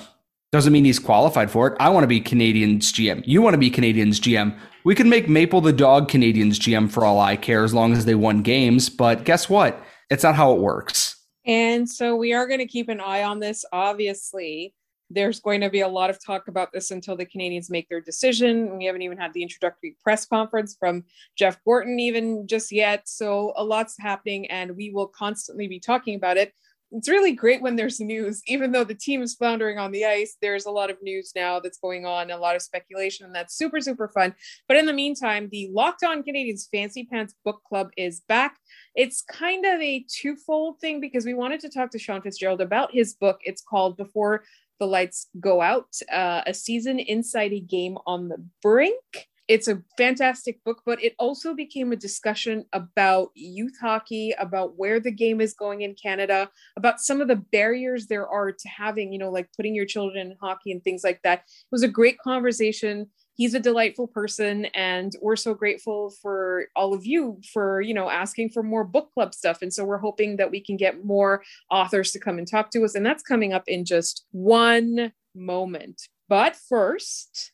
doesn't 0.52 0.72
mean 0.72 0.86
he's 0.86 1.00
qualified 1.00 1.52
for 1.52 1.68
it. 1.68 1.78
I 1.80 1.90
want 1.90 2.04
to 2.04 2.08
be 2.08 2.22
Canadiens 2.22 2.94
GM. 2.94 3.24
You 3.26 3.42
want 3.42 3.54
to 3.54 3.58
be 3.58 3.70
Canadiens 3.70 4.22
GM. 4.22 4.58
We 4.86 4.96
can 4.96 5.10
make 5.10 5.28
Maple 5.28 5.60
the 5.60 5.74
dog 5.74 6.10
Canadiens 6.10 6.56
GM 6.56 6.90
for 6.90 7.04
all 7.04 7.20
I 7.20 7.36
care 7.36 7.64
as 7.64 7.74
long 7.74 7.92
as 7.92 8.06
they 8.06 8.16
won 8.16 8.42
games. 8.42 8.90
But 8.90 9.26
guess 9.26 9.50
what? 9.50 9.84
It's 10.10 10.24
not 10.24 10.36
how 10.36 10.54
it 10.54 10.62
works. 10.62 11.16
And 11.46 11.90
so 11.90 12.16
we 12.16 12.34
are 12.34 12.48
going 12.48 12.60
to 12.60 12.68
keep 12.68 12.88
an 12.88 13.02
eye 13.02 13.24
on 13.24 13.40
this, 13.40 13.66
obviously 13.74 14.74
there's 15.10 15.40
going 15.40 15.62
to 15.62 15.70
be 15.70 15.82
a 15.82 15.88
lot 15.88 16.10
of 16.10 16.24
talk 16.24 16.48
about 16.48 16.72
this 16.74 16.92
until 16.92 17.16
the 17.16 17.26
Canadiens 17.26 17.70
make 17.70 17.88
their 17.90 18.02
decision. 18.02 18.78
We 18.78 18.86
haven't 18.86 19.02
even 19.02 19.18
had 19.18 19.34
the 19.34 19.42
introductory 19.42 19.96
press 20.04 20.26
conference 20.26 20.76
from 20.80 21.04
Jeff 21.38 21.64
Gorton, 21.64 22.00
even 22.00 22.48
just 22.48 22.72
yet. 22.72 23.08
So, 23.08 23.54
a 23.56 23.64
lot's 23.64 23.96
happening, 24.00 24.50
and 24.52 24.76
we 24.76 24.92
will 24.92 25.08
constantly 25.08 25.68
be 25.68 25.80
talking 25.80 26.16
about 26.16 26.38
it. 26.38 26.54
It's 26.92 27.10
really 27.10 27.34
great 27.34 27.62
when 27.62 27.76
there's 27.76 28.00
news, 28.00 28.42
even 28.48 28.72
though 28.72 28.86
the 28.86 28.96
team 28.96 29.22
is 29.22 29.36
floundering 29.36 29.78
on 29.78 29.92
the 29.92 30.06
ice. 30.06 30.38
There's 30.42 30.68
a 30.68 30.72
lot 30.72 30.90
of 30.90 30.96
news 31.02 31.34
now 31.36 31.60
that's 31.60 31.80
going 31.80 32.06
on, 32.06 32.32
a 32.32 32.38
lot 32.38 32.56
of 32.56 32.62
speculation, 32.62 33.26
and 33.26 33.36
that's 33.36 33.58
super, 33.58 33.82
super 33.82 34.08
fun. 34.08 34.34
But 34.70 34.78
in 34.78 34.86
the 34.86 34.94
meantime, 34.94 35.50
the 35.52 35.70
Locked 35.74 36.06
On 36.06 36.24
Canadiens 36.24 36.70
Fancy 36.72 37.04
Pants 37.04 37.36
Book 37.44 37.62
Club 37.68 37.90
is 37.98 38.22
back. 38.30 38.58
It's 38.96 39.22
kind 39.22 39.66
of 39.66 39.82
a 39.82 40.06
twofold 40.10 40.80
thing 40.80 41.02
because 41.02 41.26
we 41.26 41.34
wanted 41.34 41.60
to 41.62 41.70
talk 41.70 41.92
to 41.92 42.00
Sean 42.00 42.22
Fitzgerald 42.22 42.62
about 42.62 42.94
his 42.94 43.16
book. 43.16 43.42
It's 43.44 43.62
called 43.62 43.98
Before 43.98 44.44
the 44.80 44.86
lights 44.86 45.28
go 45.40 45.62
out 45.62 45.88
uh, 46.12 46.42
a 46.46 46.54
season 46.54 47.00
inside 47.00 47.54
a 47.54 47.60
game 47.60 47.98
on 48.06 48.30
the 48.30 48.44
brink. 48.62 49.28
It's 49.48 49.70
a 49.70 49.82
fantastic 49.98 50.62
book 50.66 50.82
but 50.86 51.02
it 51.02 51.16
also 51.20 51.54
became 51.54 51.94
a 51.94 51.96
discussion 51.96 52.66
about 52.74 53.30
youth 53.34 53.78
hockey 53.80 54.34
about 54.38 54.78
where 54.78 55.00
the 55.00 55.12
game 55.12 55.40
is 55.40 55.54
going 55.54 55.84
in 55.84 55.96
canada 55.96 56.50
about 56.76 57.00
some 57.00 57.22
of 57.22 57.30
the 57.30 57.38
barriers 57.54 58.08
there 58.08 58.28
are 58.28 58.52
to 58.52 58.68
having 58.68 59.14
you 59.14 59.20
know 59.20 59.32
like 59.32 59.48
putting 59.56 59.74
your 59.74 59.86
children 59.86 60.32
in 60.32 60.38
hockey 60.42 60.74
and 60.74 60.84
things 60.84 61.02
like 61.02 61.22
that. 61.24 61.40
It 61.40 61.72
was 61.72 61.84
a 61.84 61.88
great 61.88 62.18
conversation 62.20 63.08
he's 63.38 63.54
a 63.54 63.60
delightful 63.60 64.08
person 64.08 64.66
and 64.74 65.14
we're 65.22 65.36
so 65.36 65.54
grateful 65.54 66.10
for 66.22 66.66
all 66.76 66.94
of 66.94 67.06
you 67.06 67.40
for 67.54 67.80
you 67.80 67.94
know 67.94 68.10
asking 68.10 68.50
for 68.50 68.64
more 68.64 68.84
book 68.84 69.14
club 69.14 69.34
stuff. 69.34 69.62
And 69.62 69.74
so 69.74 69.86
we're 69.86 70.00
hoping 70.00 70.36
that 70.38 70.52
we 70.52 70.60
can 70.60 70.76
get 70.76 71.06
more 71.06 71.44
authors 71.72 72.12
to 72.12 72.20
come 72.20 72.38
and 72.38 72.48
talk 72.48 72.72
to 72.72 72.84
us. 72.84 72.96
And 72.96 73.06
that's 73.06 73.24
coming 73.24 73.54
up 73.54 73.64
in 73.68 73.86
just 73.86 74.26
one 74.32 75.14
moment. 75.34 76.02
But 76.28 76.56
first 76.56 77.54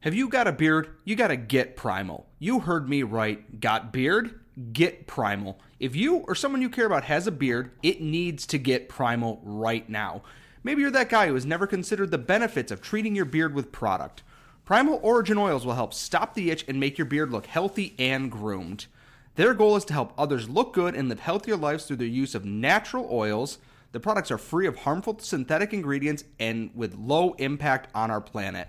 have 0.00 0.14
you 0.14 0.28
got 0.28 0.48
a 0.48 0.52
beard? 0.52 0.88
You 1.04 1.14
got 1.14 1.28
to 1.28 1.36
get 1.36 1.76
primal. 1.76 2.26
You 2.38 2.60
heard 2.60 2.88
me 2.88 3.02
right. 3.02 3.60
Got 3.60 3.92
beard? 3.92 4.40
Get 4.72 5.06
primal. 5.06 5.60
If 5.78 5.94
you 5.94 6.16
or 6.16 6.34
someone 6.34 6.62
you 6.62 6.70
care 6.70 6.86
about 6.86 7.04
has 7.04 7.26
a 7.26 7.32
beard 7.32 7.70
it 7.82 8.00
needs 8.00 8.46
to 8.46 8.58
get 8.58 8.88
primal 8.88 9.40
right 9.44 9.88
now. 9.88 10.22
Maybe 10.62 10.82
you're 10.82 10.90
that 10.90 11.08
guy 11.08 11.28
who 11.28 11.34
has 11.34 11.46
never 11.46 11.66
considered 11.66 12.10
the 12.10 12.18
benefits 12.18 12.70
of 12.70 12.82
treating 12.82 13.16
your 13.16 13.24
beard 13.24 13.54
with 13.54 13.72
product 13.72 14.22
Primal 14.70 15.00
Origin 15.02 15.36
Oils 15.36 15.66
will 15.66 15.74
help 15.74 15.92
stop 15.92 16.34
the 16.34 16.48
itch 16.48 16.64
and 16.68 16.78
make 16.78 16.96
your 16.96 17.04
beard 17.04 17.32
look 17.32 17.46
healthy 17.46 17.96
and 17.98 18.30
groomed. 18.30 18.86
Their 19.34 19.52
goal 19.52 19.74
is 19.74 19.84
to 19.86 19.92
help 19.92 20.12
others 20.16 20.48
look 20.48 20.72
good 20.72 20.94
and 20.94 21.08
live 21.08 21.18
healthier 21.18 21.56
lives 21.56 21.86
through 21.86 21.96
their 21.96 22.06
use 22.06 22.36
of 22.36 22.44
natural 22.44 23.08
oils. 23.10 23.58
The 23.90 23.98
products 23.98 24.30
are 24.30 24.38
free 24.38 24.68
of 24.68 24.76
harmful 24.76 25.18
synthetic 25.18 25.72
ingredients 25.72 26.22
and 26.38 26.70
with 26.72 26.94
low 26.94 27.32
impact 27.32 27.88
on 27.96 28.12
our 28.12 28.20
planet. 28.20 28.68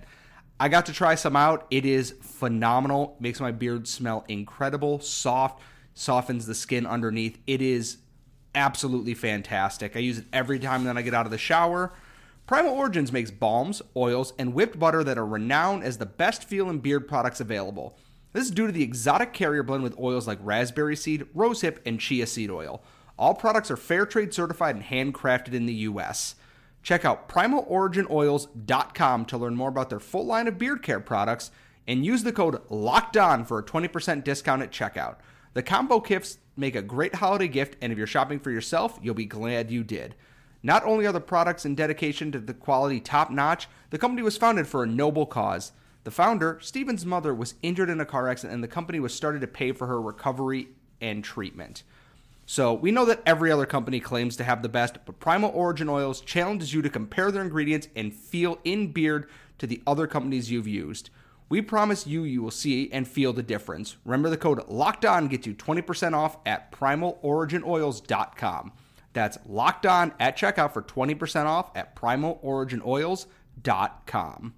I 0.60 0.70
got 0.70 0.88
to 0.88 0.92
try 0.92 1.14
some 1.14 1.36
out. 1.36 1.68
It 1.70 1.86
is 1.86 2.16
phenomenal. 2.20 3.16
Makes 3.20 3.40
my 3.40 3.52
beard 3.52 3.88
smell 3.88 4.26
incredible, 4.28 5.02
soft, 5.02 5.62
softens 5.94 6.48
the 6.48 6.56
skin 6.56 6.88
underneath. 6.88 7.38
It 7.46 7.62
is 7.62 7.98
absolutely 8.56 9.14
fantastic. 9.14 9.96
I 9.96 10.00
use 10.00 10.18
it 10.18 10.26
every 10.34 10.58
time 10.58 10.86
that 10.86 10.98
I 10.98 11.04
get 11.04 11.14
out 11.14 11.28
of 11.28 11.32
the 11.32 11.38
shower. 11.38 11.94
Primal 12.52 12.74
Origins 12.74 13.14
makes 13.14 13.32
balms, 13.32 13.82
oils, 13.96 14.34
and 14.38 14.54
whipped 14.54 14.78
butter 14.78 15.06
that 15.06 15.18
are 15.18 15.26
renowned 15.26 15.86
as 15.86 16.00
the 16.00 16.06
best 16.06 16.44
feeling 16.44 16.80
beard 16.80 17.08
products 17.08 17.40
available. 17.40 17.98
This 18.34 18.44
is 18.44 18.52
due 18.52 18.66
to 18.66 18.74
the 18.74 18.84
exotic 18.84 19.32
carrier 19.32 19.64
blend 19.64 19.84
with 19.84 19.98
oils 19.98 20.28
like 20.28 20.38
raspberry 20.42 20.98
seed, 20.98 21.26
rosehip, 21.34 21.78
and 21.86 21.98
chia 21.98 22.28
seed 22.28 22.52
oil. 22.52 22.84
All 23.18 23.34
products 23.34 23.72
are 23.72 23.78
fair 23.78 24.06
trade 24.06 24.34
certified 24.34 24.76
and 24.76 24.84
handcrafted 24.84 25.54
in 25.54 25.66
the 25.66 25.74
US. 25.76 26.36
Check 26.84 27.06
out 27.06 27.30
primaloriginoils.com 27.30 29.26
to 29.28 29.38
learn 29.38 29.56
more 29.56 29.70
about 29.70 29.90
their 29.90 30.02
full 30.02 30.26
line 30.26 30.50
of 30.50 30.58
beard 30.58 30.84
care 30.84 31.00
products 31.00 31.52
and 31.88 32.06
use 32.06 32.24
the 32.24 32.34
code 32.34 32.62
LOCKED 32.70 33.16
ON 33.16 33.46
for 33.46 33.60
a 33.60 33.64
20% 33.64 34.26
discount 34.26 34.62
at 34.62 34.72
checkout. 34.72 35.20
The 35.54 35.64
combo 35.64 36.02
kits 36.02 36.40
make 36.58 36.76
a 36.76 36.82
great 36.82 37.16
holiday 37.16 37.48
gift, 37.48 37.78
and 37.80 37.94
if 37.94 37.98
you're 37.98 38.08
shopping 38.08 38.42
for 38.42 38.52
yourself, 38.52 39.00
you'll 39.02 39.14
be 39.14 39.26
glad 39.26 39.72
you 39.72 39.86
did. 39.86 40.16
Not 40.64 40.86
only 40.86 41.06
are 41.06 41.12
the 41.12 41.20
products 41.20 41.66
and 41.66 41.76
dedication 41.76 42.32
to 42.32 42.40
the 42.40 42.54
quality 42.54 43.00
top 43.00 43.32
notch, 43.32 43.68
the 43.90 43.98
company 43.98 44.22
was 44.22 44.38
founded 44.38 44.68
for 44.68 44.84
a 44.84 44.88
noble 44.88 45.26
cause. 45.26 45.72
The 46.04 46.12
founder, 46.12 46.60
Stephen's 46.62 47.06
mother, 47.06 47.34
was 47.34 47.56
injured 47.62 47.90
in 47.90 48.00
a 48.00 48.06
car 48.06 48.28
accident, 48.28 48.56
and 48.56 48.64
the 48.64 48.68
company 48.68 49.00
was 49.00 49.14
started 49.14 49.42
to 49.42 49.48
pay 49.48 49.72
for 49.72 49.88
her 49.88 50.02
recovery 50.02 50.70
and 51.00 51.24
treatment. 51.24 51.84
So 52.46 52.74
we 52.74 52.92
know 52.92 53.06
that 53.06 53.22
every 53.26 53.52
other 53.52 53.66
company 53.66 54.00
claims 54.00 54.36
to 54.38 54.44
have 54.44 54.62
the 54.62 54.70
best, 54.70 54.98
but 55.06 55.20
Primal 55.20 55.52
Origin 55.52 55.90
Oils 55.90 56.22
challenges 56.22 56.74
you 56.74 56.82
to 56.82 56.90
compare 56.90 57.32
their 57.32 57.44
ingredients 57.44 57.88
and 57.96 58.14
feel 58.14 58.60
in 58.64 58.92
beard 58.92 59.30
to 59.60 59.68
the 59.68 59.82
other 59.88 60.08
companies 60.08 60.52
you've 60.52 60.68
used. 60.68 61.10
We 61.50 61.62
promise 61.62 62.08
you 62.08 62.24
you 62.24 62.42
will 62.42 62.52
see 62.52 62.92
and 62.92 63.08
feel 63.08 63.34
the 63.34 63.44
difference. 63.44 63.98
Remember 64.06 64.30
the 64.30 64.38
code 64.38 64.68
locked 64.68 65.06
on 65.06 65.28
gets 65.28 65.46
you 65.46 65.54
20% 65.54 66.14
off 66.14 66.38
at 66.46 66.72
primaloriginoils.com. 66.72 68.72
That's 69.14 69.38
locked 69.46 69.86
on 69.86 70.14
at 70.20 70.38
checkout 70.38 70.74
for 70.74 70.82
20% 70.82 71.46
off 71.46 71.72
at 71.76 71.96
primaloriginoils.com. 71.96 74.54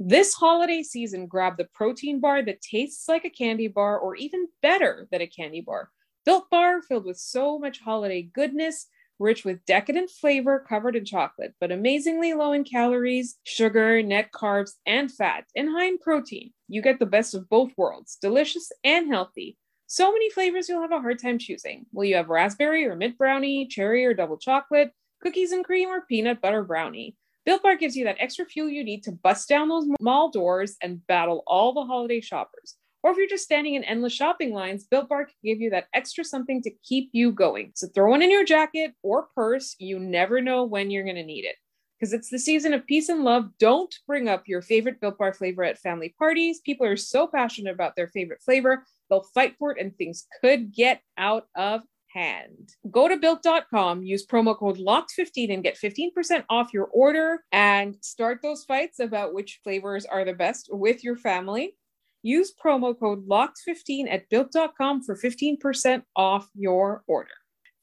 This 0.00 0.34
holiday 0.34 0.84
season, 0.84 1.26
grab 1.26 1.56
the 1.56 1.66
protein 1.74 2.20
bar 2.20 2.44
that 2.44 2.60
tastes 2.60 3.08
like 3.08 3.24
a 3.24 3.30
candy 3.30 3.66
bar 3.66 3.98
or 3.98 4.14
even 4.14 4.46
better 4.62 5.08
than 5.10 5.20
a 5.20 5.26
candy 5.26 5.60
bar. 5.60 5.90
Built 6.24 6.50
Bar 6.50 6.82
filled 6.82 7.06
with 7.06 7.16
so 7.16 7.58
much 7.58 7.80
holiday 7.80 8.22
goodness, 8.22 8.86
rich 9.18 9.44
with 9.44 9.64
decadent 9.64 10.10
flavor 10.10 10.64
covered 10.68 10.94
in 10.94 11.04
chocolate, 11.04 11.54
but 11.58 11.72
amazingly 11.72 12.34
low 12.34 12.52
in 12.52 12.64
calories, 12.64 13.36
sugar, 13.44 14.02
net 14.02 14.30
carbs, 14.30 14.72
and 14.86 15.10
fat, 15.10 15.44
and 15.56 15.70
high 15.70 15.86
in 15.86 15.98
protein. 15.98 16.52
You 16.68 16.82
get 16.82 16.98
the 16.98 17.06
best 17.06 17.34
of 17.34 17.48
both 17.48 17.72
worlds, 17.76 18.18
delicious 18.20 18.70
and 18.84 19.08
healthy. 19.08 19.56
So 19.90 20.12
many 20.12 20.28
flavors 20.28 20.68
you'll 20.68 20.82
have 20.82 20.92
a 20.92 21.00
hard 21.00 21.18
time 21.18 21.38
choosing. 21.38 21.86
Will 21.94 22.04
you 22.04 22.16
have 22.16 22.28
raspberry 22.28 22.84
or 22.84 22.94
mint 22.94 23.16
brownie, 23.16 23.66
cherry 23.66 24.04
or 24.04 24.12
double 24.12 24.36
chocolate, 24.36 24.92
cookies 25.22 25.52
and 25.52 25.64
cream, 25.64 25.88
or 25.88 26.02
peanut 26.02 26.42
butter 26.42 26.62
brownie? 26.62 27.16
Built 27.46 27.62
Bar 27.62 27.76
gives 27.76 27.96
you 27.96 28.04
that 28.04 28.18
extra 28.20 28.44
fuel 28.44 28.68
you 28.68 28.84
need 28.84 29.02
to 29.04 29.12
bust 29.12 29.48
down 29.48 29.70
those 29.70 29.86
mall 29.98 30.28
doors 30.30 30.76
and 30.82 31.06
battle 31.06 31.42
all 31.46 31.72
the 31.72 31.86
holiday 31.86 32.20
shoppers. 32.20 32.74
Or 33.02 33.12
if 33.12 33.16
you're 33.16 33.30
just 33.30 33.44
standing 33.44 33.76
in 33.76 33.84
endless 33.84 34.12
shopping 34.12 34.52
lines, 34.52 34.84
Built 34.84 35.08
Bar 35.08 35.24
can 35.24 35.34
give 35.42 35.58
you 35.58 35.70
that 35.70 35.86
extra 35.94 36.22
something 36.22 36.60
to 36.64 36.70
keep 36.84 37.08
you 37.12 37.32
going. 37.32 37.72
So 37.74 37.88
throw 37.88 38.10
one 38.10 38.20
in 38.20 38.30
your 38.30 38.44
jacket 38.44 38.92
or 39.02 39.28
purse. 39.34 39.74
You 39.78 39.98
never 39.98 40.42
know 40.42 40.64
when 40.64 40.90
you're 40.90 41.04
going 41.04 41.16
to 41.16 41.24
need 41.24 41.46
it. 41.46 41.56
Because 41.98 42.12
it's 42.12 42.28
the 42.28 42.38
season 42.38 42.74
of 42.74 42.86
peace 42.86 43.08
and 43.08 43.24
love. 43.24 43.48
Don't 43.58 43.94
bring 44.06 44.28
up 44.28 44.42
your 44.46 44.60
favorite 44.60 45.00
Built 45.00 45.16
Bar 45.16 45.32
flavor 45.32 45.64
at 45.64 45.78
family 45.78 46.14
parties. 46.18 46.60
People 46.60 46.84
are 46.86 46.96
so 46.98 47.26
passionate 47.26 47.72
about 47.72 47.96
their 47.96 48.08
favorite 48.08 48.42
flavor, 48.42 48.84
they'll 49.08 49.26
fight 49.34 49.56
for 49.58 49.72
it 49.72 49.80
and 49.80 49.96
things 49.96 50.26
could 50.40 50.72
get 50.72 51.02
out 51.16 51.46
of 51.54 51.82
hand. 52.08 52.74
Go 52.90 53.08
to 53.08 53.16
built.com, 53.16 54.02
use 54.02 54.26
promo 54.26 54.56
code 54.56 54.78
LOCKED15 54.78 55.52
and 55.52 55.62
get 55.62 55.78
15% 55.78 56.44
off 56.48 56.72
your 56.72 56.86
order 56.86 57.44
and 57.52 57.96
start 58.00 58.40
those 58.42 58.64
fights 58.64 58.98
about 59.00 59.34
which 59.34 59.60
flavors 59.62 60.04
are 60.06 60.24
the 60.24 60.32
best 60.32 60.68
with 60.70 61.04
your 61.04 61.16
family. 61.16 61.74
Use 62.22 62.52
promo 62.52 62.98
code 62.98 63.28
LOCKED15 63.28 64.12
at 64.12 64.28
built.com 64.28 65.04
for 65.04 65.16
15% 65.16 66.02
off 66.16 66.48
your 66.54 67.04
order. 67.06 67.30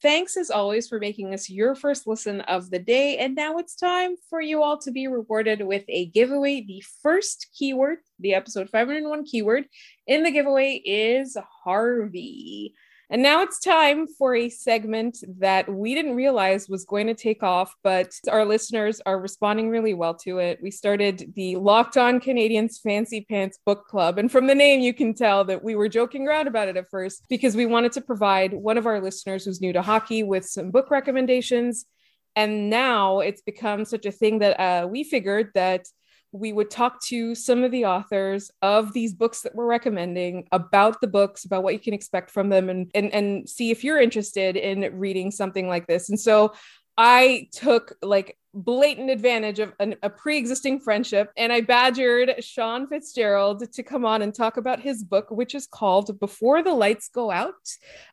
Thanks 0.02 0.36
as 0.36 0.50
always 0.50 0.88
for 0.88 0.98
making 0.98 1.32
us 1.32 1.48
your 1.48 1.74
first 1.74 2.06
listen 2.06 2.42
of 2.42 2.70
the 2.70 2.78
day. 2.78 3.16
And 3.16 3.34
now 3.34 3.56
it's 3.56 3.74
time 3.74 4.14
for 4.28 4.42
you 4.42 4.62
all 4.62 4.76
to 4.78 4.90
be 4.90 5.06
rewarded 5.06 5.62
with 5.62 5.84
a 5.88 6.06
giveaway. 6.06 6.60
The 6.60 6.84
first 7.02 7.48
keyword, 7.58 7.98
the 8.18 8.34
episode 8.34 8.68
501 8.68 9.24
keyword 9.24 9.64
in 10.06 10.22
the 10.22 10.30
giveaway 10.30 10.82
is 10.84 11.36
Harvey. 11.64 12.74
And 13.08 13.22
now 13.22 13.42
it's 13.42 13.60
time 13.60 14.08
for 14.08 14.34
a 14.34 14.48
segment 14.48 15.18
that 15.38 15.72
we 15.72 15.94
didn't 15.94 16.16
realize 16.16 16.68
was 16.68 16.84
going 16.84 17.06
to 17.06 17.14
take 17.14 17.44
off, 17.44 17.72
but 17.84 18.12
our 18.28 18.44
listeners 18.44 19.00
are 19.06 19.20
responding 19.20 19.68
really 19.68 19.94
well 19.94 20.14
to 20.24 20.38
it. 20.38 20.58
We 20.60 20.72
started 20.72 21.32
the 21.36 21.54
Locked 21.54 21.96
On 21.96 22.18
Canadiens 22.18 22.80
Fancy 22.80 23.20
Pants 23.20 23.60
Book 23.64 23.86
Club. 23.86 24.18
And 24.18 24.30
from 24.30 24.48
the 24.48 24.56
name, 24.56 24.80
you 24.80 24.92
can 24.92 25.14
tell 25.14 25.44
that 25.44 25.62
we 25.62 25.76
were 25.76 25.88
joking 25.88 26.26
around 26.26 26.48
about 26.48 26.66
it 26.66 26.76
at 26.76 26.90
first 26.90 27.24
because 27.28 27.54
we 27.54 27.64
wanted 27.64 27.92
to 27.92 28.00
provide 28.00 28.52
one 28.52 28.76
of 28.76 28.86
our 28.86 29.00
listeners 29.00 29.44
who's 29.44 29.60
new 29.60 29.72
to 29.72 29.82
hockey 29.82 30.24
with 30.24 30.44
some 30.44 30.72
book 30.72 30.90
recommendations. 30.90 31.86
And 32.34 32.68
now 32.70 33.20
it's 33.20 33.40
become 33.40 33.84
such 33.84 34.04
a 34.04 34.12
thing 34.12 34.40
that 34.40 34.58
uh, 34.58 34.88
we 34.88 35.04
figured 35.04 35.52
that 35.54 35.86
we 36.32 36.52
would 36.52 36.70
talk 36.70 37.00
to 37.04 37.34
some 37.34 37.64
of 37.64 37.70
the 37.70 37.86
authors 37.86 38.50
of 38.62 38.92
these 38.92 39.14
books 39.14 39.42
that 39.42 39.54
we're 39.54 39.66
recommending 39.66 40.46
about 40.52 41.00
the 41.00 41.06
books, 41.06 41.44
about 41.44 41.62
what 41.62 41.74
you 41.74 41.80
can 41.80 41.94
expect 41.94 42.30
from 42.30 42.48
them, 42.48 42.68
and 42.68 42.90
and 42.94 43.12
and 43.12 43.48
see 43.48 43.70
if 43.70 43.84
you're 43.84 44.00
interested 44.00 44.56
in 44.56 44.98
reading 44.98 45.30
something 45.30 45.68
like 45.68 45.86
this. 45.86 46.08
And 46.08 46.18
so 46.18 46.52
I 46.98 47.48
took 47.52 47.96
like 48.02 48.38
blatant 48.56 49.10
advantage 49.10 49.58
of 49.58 49.72
an, 49.78 49.94
a 50.02 50.10
pre-existing 50.10 50.80
friendship 50.80 51.30
and 51.36 51.52
i 51.52 51.60
badgered 51.60 52.42
sean 52.42 52.86
fitzgerald 52.86 53.70
to 53.72 53.82
come 53.82 54.04
on 54.04 54.22
and 54.22 54.34
talk 54.34 54.56
about 54.56 54.80
his 54.80 55.04
book 55.04 55.26
which 55.30 55.54
is 55.54 55.66
called 55.66 56.18
before 56.18 56.62
the 56.62 56.72
lights 56.72 57.08
go 57.08 57.30
out 57.30 57.54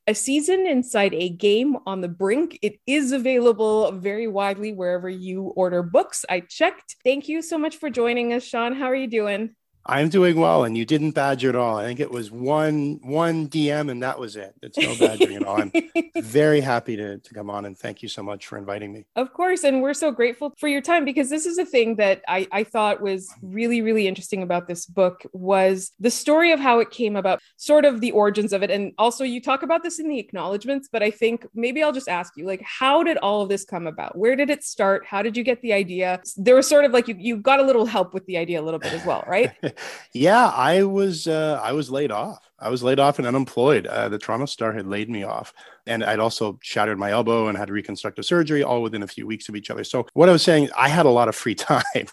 a 0.05 0.13
season 0.13 0.67
inside 0.67 1.13
a 1.13 1.29
game 1.29 1.77
on 1.85 2.01
the 2.01 2.07
brink. 2.07 2.59
It 2.62 2.79
is 2.85 3.12
available 3.12 3.91
very 3.91 4.27
widely 4.27 4.73
wherever 4.73 5.09
you 5.09 5.43
order 5.43 5.81
books. 5.81 6.25
I 6.29 6.41
checked. 6.41 6.97
Thank 7.03 7.29
you 7.29 7.41
so 7.41 7.57
much 7.57 7.77
for 7.77 7.89
joining 7.89 8.33
us 8.33 8.43
sean. 8.43 8.73
How 8.73 8.85
are 8.85 8.95
you 8.95 9.07
doing 9.07 9.55
I'm 9.86 10.08
doing 10.08 10.40
well, 10.40 10.63
and 10.63 10.78
you 10.78 10.86
didn't 10.86 11.12
badger 11.12 11.50
at 11.50 11.56
all. 11.56 11.78
I 11.78 11.84
think 11.84 12.00
it 12.00 12.10
was 12.10 12.32
one 12.32 13.00
one 13.04 13.50
DM, 13.50 13.92
and 13.92 14.02
that 14.02 14.18
was 14.18 14.38
it. 14.38 14.56
It's 14.62 14.78
no 14.78 14.96
badgering 14.96 15.36
at 15.36 15.44
all. 15.44 15.62
I'm 15.62 15.72
very 16.22 16.62
happy 16.62 16.96
to, 16.96 17.18
to 17.18 17.34
come 17.34 17.50
on, 17.50 17.66
and 17.66 17.78
thank 17.78 18.02
you 18.02 18.08
so 18.08 18.24
much 18.24 18.48
for 18.48 18.58
inviting 18.58 18.94
me. 18.94 19.06
Of 19.18 19.34
course, 19.34 19.66
and 19.66 19.82
we're 19.82 19.94
so 19.94 20.12
grateful 20.12 20.54
for 20.58 20.70
your 20.70 20.80
time 20.80 21.04
because 21.04 21.30
this 21.30 21.46
is 21.46 21.58
a 21.58 21.66
thing 21.66 21.98
that 21.98 22.22
I, 22.30 22.48
I 22.52 22.63
thought 22.63 23.02
was 23.02 23.28
mm-hmm. 23.30 23.54
really 23.54 23.82
really 23.82 24.08
interesting 24.08 24.42
about 24.42 24.70
this 24.70 24.86
book 24.86 25.25
was 25.34 25.92
the 26.00 26.12
story 26.12 26.52
of 26.52 26.62
how 26.62 26.80
it 26.80 26.90
came 26.90 27.18
about, 27.18 27.42
sort 27.58 27.84
of 27.84 28.00
the 28.00 28.12
origins 28.12 28.54
of 28.54 28.63
it, 28.63 28.72
and 28.72 28.94
also 28.98 29.25
you 29.25 29.42
talk 29.42 29.63
about 29.63 29.84
this 29.84 30.00
in 30.00 30.08
the 30.08 30.20
acknowledgments. 30.20 30.88
But 30.90 31.04
I 31.04 31.12
think 31.12 31.46
maybe 31.54 31.84
I'll 31.84 31.92
just 31.92 32.08
ask 32.08 32.38
you, 32.38 32.46
like, 32.46 32.62
how 32.62 33.04
did 33.04 33.18
all 33.18 33.42
of 33.42 33.50
this 33.50 33.66
come 33.66 33.88
about? 33.88 34.18
Where 34.18 34.38
did 34.38 34.50
it 34.50 34.63
start? 34.63 35.06
How 35.06 35.22
did 35.22 35.36
you 35.36 35.44
get 35.44 35.62
the 35.62 35.74
idea? 35.74 36.22
There 36.38 36.56
was 36.56 36.68
sort 36.68 36.86
of 36.86 36.92
like 36.92 37.10
you 37.10 37.16
you 37.20 37.36
got 37.36 37.60
a 37.60 37.63
little 37.63 37.86
help 37.86 38.13
with 38.13 38.25
the 38.28 38.38
idea 38.38 38.62
a 38.62 38.63
little 38.63 38.80
bit 38.80 38.94
as 38.94 39.06
well, 39.06 39.25
right? 39.28 39.52
yeah, 40.13 40.48
I 40.48 40.84
was 40.84 41.27
uh, 41.27 41.60
I 41.63 41.72
was 41.72 41.89
laid 41.89 42.12
off. 42.12 42.39
I 42.60 42.70
was 42.70 42.82
laid 42.82 43.00
off 43.00 43.20
and 43.20 43.27
unemployed. 43.27 43.88
Uh, 43.88 44.08
the 44.10 44.18
Toronto 44.18 44.46
Star 44.46 44.72
had 44.72 44.88
laid 44.88 45.10
me 45.10 45.24
off, 45.24 45.53
and 45.86 46.03
I'd 46.03 46.20
also 46.20 46.60
shattered 46.62 46.98
my 46.98 47.12
elbow 47.12 47.48
and 47.48 47.58
had 47.58 47.70
reconstructive 47.70 48.25
surgery, 48.25 48.63
all 48.63 48.82
within 48.82 49.03
a 49.03 49.08
few 49.08 49.27
weeks 49.27 49.50
of 49.50 49.56
each 49.56 49.70
other. 49.70 49.84
So 49.84 50.08
what 50.13 50.30
I 50.30 50.32
was 50.32 50.44
saying, 50.44 50.70
I 50.77 50.88
had 50.88 51.06
a 51.06 51.10
lot 51.10 51.27
of 51.27 51.36
free 51.36 51.56
time, 51.56 52.08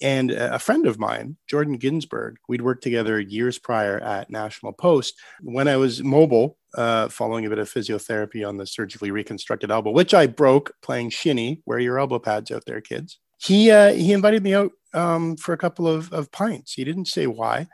and 0.00 0.30
a 0.30 0.58
friend 0.58 0.86
of 0.86 0.98
mine, 0.98 1.36
Jordan 1.46 1.76
Ginsberg, 1.76 2.36
we'd 2.48 2.62
worked 2.62 2.82
together 2.82 3.20
years 3.20 3.58
prior 3.58 4.00
at 4.00 4.30
National 4.30 4.72
Post. 4.72 5.18
When 5.42 5.68
I 5.68 5.76
was 5.76 6.02
mobile, 6.02 6.56
uh, 6.74 7.08
following 7.08 7.46
a 7.46 7.50
bit 7.50 7.58
of 7.58 7.70
physiotherapy 7.70 8.46
on 8.46 8.56
the 8.56 8.66
surgically 8.66 9.10
reconstructed 9.10 9.70
elbow, 9.70 9.90
which 9.90 10.14
I 10.14 10.26
broke 10.26 10.72
playing 10.82 11.10
shinny. 11.10 11.62
Wear 11.66 11.78
your 11.78 11.98
elbow 11.98 12.18
pads 12.18 12.50
out 12.50 12.64
there, 12.66 12.80
kids. 12.80 13.18
He 13.38 13.70
uh, 13.70 13.92
he 13.92 14.12
invited 14.12 14.42
me 14.42 14.54
out 14.54 14.72
um, 14.92 15.36
for 15.36 15.52
a 15.52 15.58
couple 15.58 15.86
of, 15.86 16.12
of 16.12 16.30
pints. 16.32 16.74
He 16.74 16.84
didn't 16.84 17.06
say 17.06 17.26
why. 17.26 17.68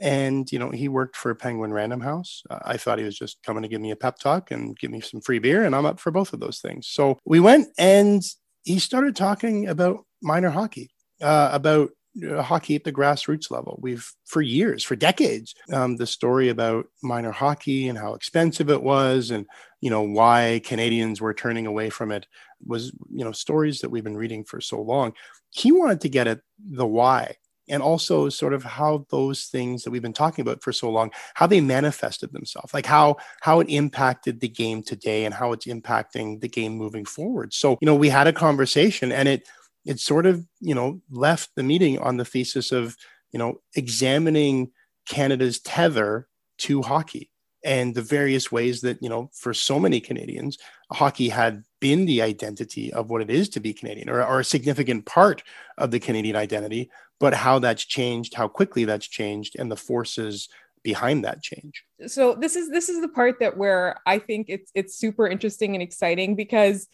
And, 0.00 0.50
you 0.50 0.58
know, 0.58 0.70
he 0.70 0.88
worked 0.88 1.16
for 1.16 1.34
Penguin 1.34 1.72
Random 1.72 2.00
House. 2.00 2.42
I 2.50 2.76
thought 2.76 2.98
he 2.98 3.04
was 3.04 3.18
just 3.18 3.42
coming 3.44 3.62
to 3.62 3.68
give 3.68 3.80
me 3.80 3.92
a 3.92 3.96
pep 3.96 4.18
talk 4.18 4.50
and 4.50 4.76
give 4.76 4.90
me 4.90 5.00
some 5.00 5.20
free 5.20 5.38
beer. 5.38 5.64
And 5.64 5.74
I'm 5.74 5.86
up 5.86 6.00
for 6.00 6.10
both 6.10 6.32
of 6.32 6.40
those 6.40 6.58
things. 6.58 6.88
So 6.88 7.18
we 7.24 7.40
went 7.40 7.68
and 7.78 8.22
he 8.64 8.78
started 8.80 9.14
talking 9.14 9.68
about 9.68 10.04
minor 10.20 10.50
hockey, 10.50 10.90
uh, 11.22 11.50
about 11.52 11.90
uh, 12.28 12.42
hockey 12.42 12.74
at 12.74 12.84
the 12.84 12.92
grassroots 12.92 13.50
level. 13.50 13.78
We've, 13.80 14.06
for 14.26 14.42
years, 14.42 14.82
for 14.82 14.96
decades, 14.96 15.54
um, 15.72 15.96
the 15.96 16.06
story 16.06 16.48
about 16.48 16.86
minor 17.02 17.32
hockey 17.32 17.88
and 17.88 17.96
how 17.96 18.14
expensive 18.14 18.70
it 18.70 18.82
was 18.82 19.30
and, 19.30 19.46
you 19.80 19.90
know, 19.90 20.02
why 20.02 20.60
Canadians 20.64 21.20
were 21.20 21.34
turning 21.34 21.66
away 21.66 21.88
from 21.88 22.10
it 22.10 22.26
was, 22.66 22.92
you 23.10 23.24
know, 23.24 23.32
stories 23.32 23.80
that 23.80 23.90
we've 23.90 24.04
been 24.04 24.16
reading 24.16 24.44
for 24.44 24.60
so 24.60 24.80
long 24.80 25.12
he 25.54 25.70
wanted 25.70 26.00
to 26.00 26.08
get 26.08 26.26
at 26.26 26.40
the 26.58 26.86
why 26.86 27.34
and 27.68 27.82
also 27.82 28.28
sort 28.28 28.52
of 28.52 28.62
how 28.62 29.06
those 29.10 29.44
things 29.44 29.82
that 29.82 29.90
we've 29.90 30.02
been 30.02 30.12
talking 30.12 30.42
about 30.42 30.62
for 30.62 30.72
so 30.72 30.90
long 30.90 31.10
how 31.34 31.46
they 31.46 31.60
manifested 31.60 32.32
themselves 32.32 32.74
like 32.74 32.84
how 32.84 33.16
how 33.40 33.60
it 33.60 33.68
impacted 33.68 34.40
the 34.40 34.48
game 34.48 34.82
today 34.82 35.24
and 35.24 35.32
how 35.32 35.52
it's 35.52 35.66
impacting 35.66 36.40
the 36.40 36.48
game 36.48 36.74
moving 36.74 37.04
forward. 37.04 37.54
So 37.54 37.78
you 37.80 37.86
know 37.86 37.94
we 37.94 38.08
had 38.08 38.26
a 38.26 38.32
conversation 38.32 39.12
and 39.12 39.28
it 39.28 39.48
it 39.86 40.00
sort 40.00 40.26
of 40.26 40.44
you 40.60 40.74
know 40.74 41.00
left 41.10 41.50
the 41.56 41.62
meeting 41.62 41.98
on 41.98 42.16
the 42.16 42.24
thesis 42.24 42.72
of 42.72 42.96
you 43.32 43.38
know 43.38 43.60
examining 43.74 44.70
canada's 45.06 45.60
tether 45.60 46.26
to 46.56 46.80
hockey 46.82 47.30
and 47.64 47.94
the 47.94 48.02
various 48.02 48.52
ways 48.52 48.82
that 48.82 49.02
you 49.02 49.08
know 49.08 49.30
for 49.32 49.54
so 49.54 49.80
many 49.80 50.00
Canadians, 50.00 50.58
hockey 50.92 51.28
had 51.28 51.64
been 51.80 52.04
the 52.04 52.22
identity 52.22 52.92
of 52.92 53.10
what 53.10 53.22
it 53.22 53.30
is 53.30 53.48
to 53.50 53.60
be 53.60 53.72
Canadian, 53.72 54.08
or, 54.08 54.24
or 54.24 54.40
a 54.40 54.44
significant 54.44 55.06
part 55.06 55.42
of 55.78 55.90
the 55.90 56.00
Canadian 56.00 56.36
identity. 56.36 56.90
But 57.20 57.34
how 57.34 57.58
that's 57.58 57.84
changed, 57.84 58.34
how 58.34 58.48
quickly 58.48 58.84
that's 58.84 59.06
changed, 59.06 59.56
and 59.58 59.70
the 59.70 59.76
forces 59.76 60.48
behind 60.82 61.24
that 61.24 61.42
change. 61.42 61.82
So 62.06 62.34
this 62.34 62.54
is 62.54 62.70
this 62.70 62.88
is 62.88 63.00
the 63.00 63.08
part 63.08 63.40
that 63.40 63.56
where 63.56 63.98
I 64.06 64.18
think 64.18 64.46
it's 64.48 64.70
it's 64.74 64.96
super 64.96 65.26
interesting 65.26 65.74
and 65.74 65.82
exciting 65.82 66.36
because 66.36 66.86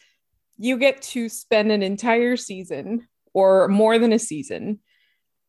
you 0.56 0.78
get 0.78 1.02
to 1.02 1.28
spend 1.28 1.72
an 1.72 1.82
entire 1.82 2.36
season 2.36 3.08
or 3.32 3.68
more 3.68 3.98
than 3.98 4.12
a 4.12 4.18
season 4.18 4.78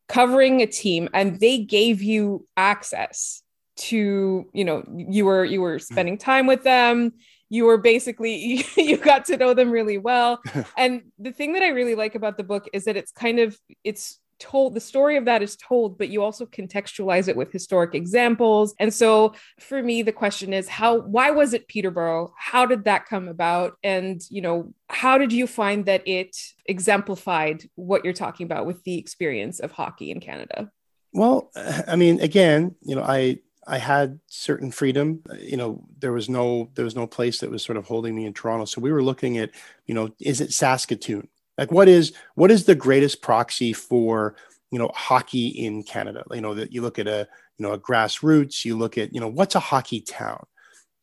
covering 0.08 0.62
a 0.62 0.68
team 0.68 1.08
and 1.14 1.40
they 1.40 1.60
gave 1.60 2.02
you 2.02 2.46
access 2.58 3.41
to 3.82 4.50
you 4.54 4.66
know 4.66 4.84
you 4.88 5.26
were 5.26 5.44
you 5.44 5.62
were 5.62 5.78
mm-hmm. 5.78 5.94
spending 5.94 6.18
time 6.18 6.48
with 6.48 6.64
them. 6.64 7.14
You 7.50 7.66
were 7.66 7.78
basically 7.78 8.66
you 8.78 8.98
got 8.98 9.26
to 9.26 9.38
know 9.38 9.54
them 9.54 9.72
really 9.72 9.98
well. 9.98 10.42
And 10.78 11.04
the 11.20 11.32
thing 11.32 11.54
that 11.54 11.64
i 11.64 11.70
really 11.70 11.96
like 11.96 12.16
about 12.16 12.38
the 12.38 12.44
book 12.44 12.68
is 12.74 12.86
that 12.86 12.98
it's 12.98 13.12
kind 13.12 13.40
of 13.40 13.58
it's 13.84 14.20
told 14.40 14.74
the 14.74 14.80
story 14.80 15.18
of 15.18 15.26
that 15.26 15.44
is 15.44 15.56
told 15.56 16.00
but 16.00 16.10
you 16.10 16.24
also 16.24 16.48
contextualize 16.48 17.28
it 17.28 17.36
with 17.36 17.52
historic 17.52 17.94
examples. 17.94 18.74
And 18.80 18.92
so 18.92 19.36
for 19.60 19.82
me 19.84 20.02
the 20.02 20.12
question 20.12 20.52
is 20.52 20.68
how 20.68 21.00
why 21.00 21.30
was 21.32 21.54
it 21.54 21.68
peterborough? 21.68 22.34
How 22.38 22.66
did 22.66 22.86
that 22.86 23.06
come 23.06 23.28
about? 23.28 23.78
And 23.84 24.22
you 24.30 24.42
know 24.42 24.74
how 24.90 25.18
did 25.18 25.32
you 25.32 25.46
find 25.48 25.86
that 25.86 26.08
it 26.08 26.36
exemplified 26.66 27.70
what 27.76 28.04
you're 28.04 28.14
talking 28.14 28.46
about 28.46 28.66
with 28.66 28.84
the 28.84 28.98
experience 28.98 29.60
of 29.60 29.72
hockey 29.72 30.10
in 30.12 30.20
canada? 30.20 30.72
Well 31.14 31.52
i 31.88 31.96
mean 31.96 32.20
again 32.20 32.76
you 32.82 32.96
know 32.96 33.04
i 33.04 33.38
I 33.68 33.78
had 33.78 34.20
certain 34.28 34.72
freedom. 34.72 35.22
Uh, 35.30 35.36
you 35.36 35.58
know, 35.58 35.84
there 36.00 36.14
was 36.14 36.30
no 36.30 36.70
there 36.76 36.86
was 36.86 36.96
no 36.96 37.08
place 37.08 37.40
that 37.40 37.52
was 37.52 37.64
sort 37.64 37.78
of 37.78 37.86
holding 37.86 38.16
me 38.16 38.26
in 38.26 38.34
Toronto. 38.34 38.66
So 38.66 38.82
we 38.82 38.92
were 38.92 39.04
looking 39.04 39.38
at, 39.38 39.52
you 39.86 39.94
know, 39.94 40.10
is 40.20 40.42
it 40.42 40.54
Saskatoon? 40.54 41.28
Like 41.58 41.72
what 41.72 41.88
is 41.88 42.14
what 42.36 42.52
is 42.52 42.66
the 42.66 42.76
greatest 42.76 43.22
proxy 43.22 43.74
for, 43.74 44.36
you 44.72 44.80
know, 44.80 44.92
hockey 44.94 45.48
in 45.48 45.84
Canada? 45.84 46.24
You 46.32 46.42
know, 46.42 46.56
that 46.56 46.72
you 46.72 46.82
look 46.82 46.98
at 46.98 47.08
a, 47.08 47.28
you 47.58 47.66
know, 47.66 47.74
a 47.74 47.80
grassroots, 47.80 48.66
you 48.66 48.78
look 48.78 48.98
at, 48.98 49.14
you 49.14 49.20
know, 49.20 49.28
what's 49.28 49.56
a 49.56 49.60
hockey 49.60 50.02
town? 50.02 50.44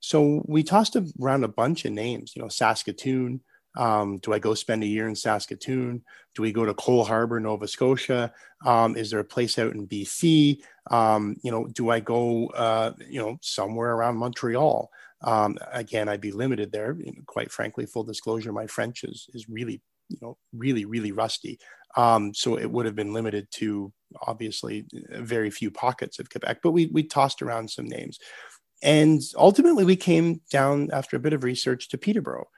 So 0.01 0.45
we 0.47 0.63
tossed 0.63 0.97
around 1.21 1.45
a 1.45 1.49
bunch 1.49 1.85
of 1.85 1.93
names, 1.93 2.35
you 2.35 2.43
know, 2.43 2.49
Saskatoon, 2.49 3.41
um, 3.77 4.19
do 4.19 4.33
I 4.33 4.39
go 4.39 4.55
spend 4.55 4.83
a 4.83 4.87
year 4.87 5.09
in 5.09 5.15
Saskatoon? 5.15 6.03
Do 6.35 6.43
we 6.43 6.53
go 6.53 6.65
to 6.65 6.75
Cole 6.75 7.05
Harbour, 7.05 7.39
Nova 7.41 7.69
Scotia? 7.69 8.33
Um, 8.65 8.97
is 8.97 9.11
there 9.11 9.21
a 9.21 9.25
place 9.25 9.59
out 9.59 9.73
in 9.73 9.87
BC? 9.87 10.63
Um, 10.91 11.37
you 11.43 11.51
know, 11.51 11.67
do 11.67 11.91
I 11.91 12.01
go, 12.01 12.47
uh, 12.49 12.93
you 13.09 13.21
know, 13.21 13.39
somewhere 13.43 13.93
around 13.95 14.17
Montreal? 14.17 14.91
Um, 15.23 15.59
again, 15.73 16.09
I'd 16.09 16.21
be 16.21 16.33
limited 16.33 16.73
there. 16.73 16.97
You 16.99 17.13
know, 17.13 17.23
quite 17.27 17.51
frankly, 17.51 17.87
full 17.87 18.05
disclosure, 18.05 18.53
my 18.53 18.67
French 18.67 19.05
is 19.05 19.27
is 19.35 19.49
really, 19.49 19.83
you 20.09 20.19
know, 20.23 20.37
really, 20.53 20.85
really 20.85 21.13
rusty. 21.13 21.59
Um, 21.97 22.33
so 22.35 22.59
it 22.59 22.71
would 22.71 22.87
have 22.87 22.95
been 22.95 23.13
limited 23.13 23.49
to 23.53 23.93
obviously 24.23 24.87
very 25.11 25.51
few 25.51 25.71
pockets 25.71 26.19
of 26.19 26.31
Quebec. 26.31 26.61
But 26.63 26.73
we 26.73 26.87
we 26.87 27.03
tossed 27.03 27.43
around 27.43 27.71
some 27.71 27.87
names, 27.87 28.19
and 28.83 29.21
ultimately 29.37 29.85
we 29.85 29.97
came 29.97 30.41
down 30.51 30.91
after 30.93 31.17
a 31.17 31.21
bit 31.21 31.33
of 31.33 31.45
research 31.45 31.89
to 31.91 31.99
Peterborough 31.99 32.49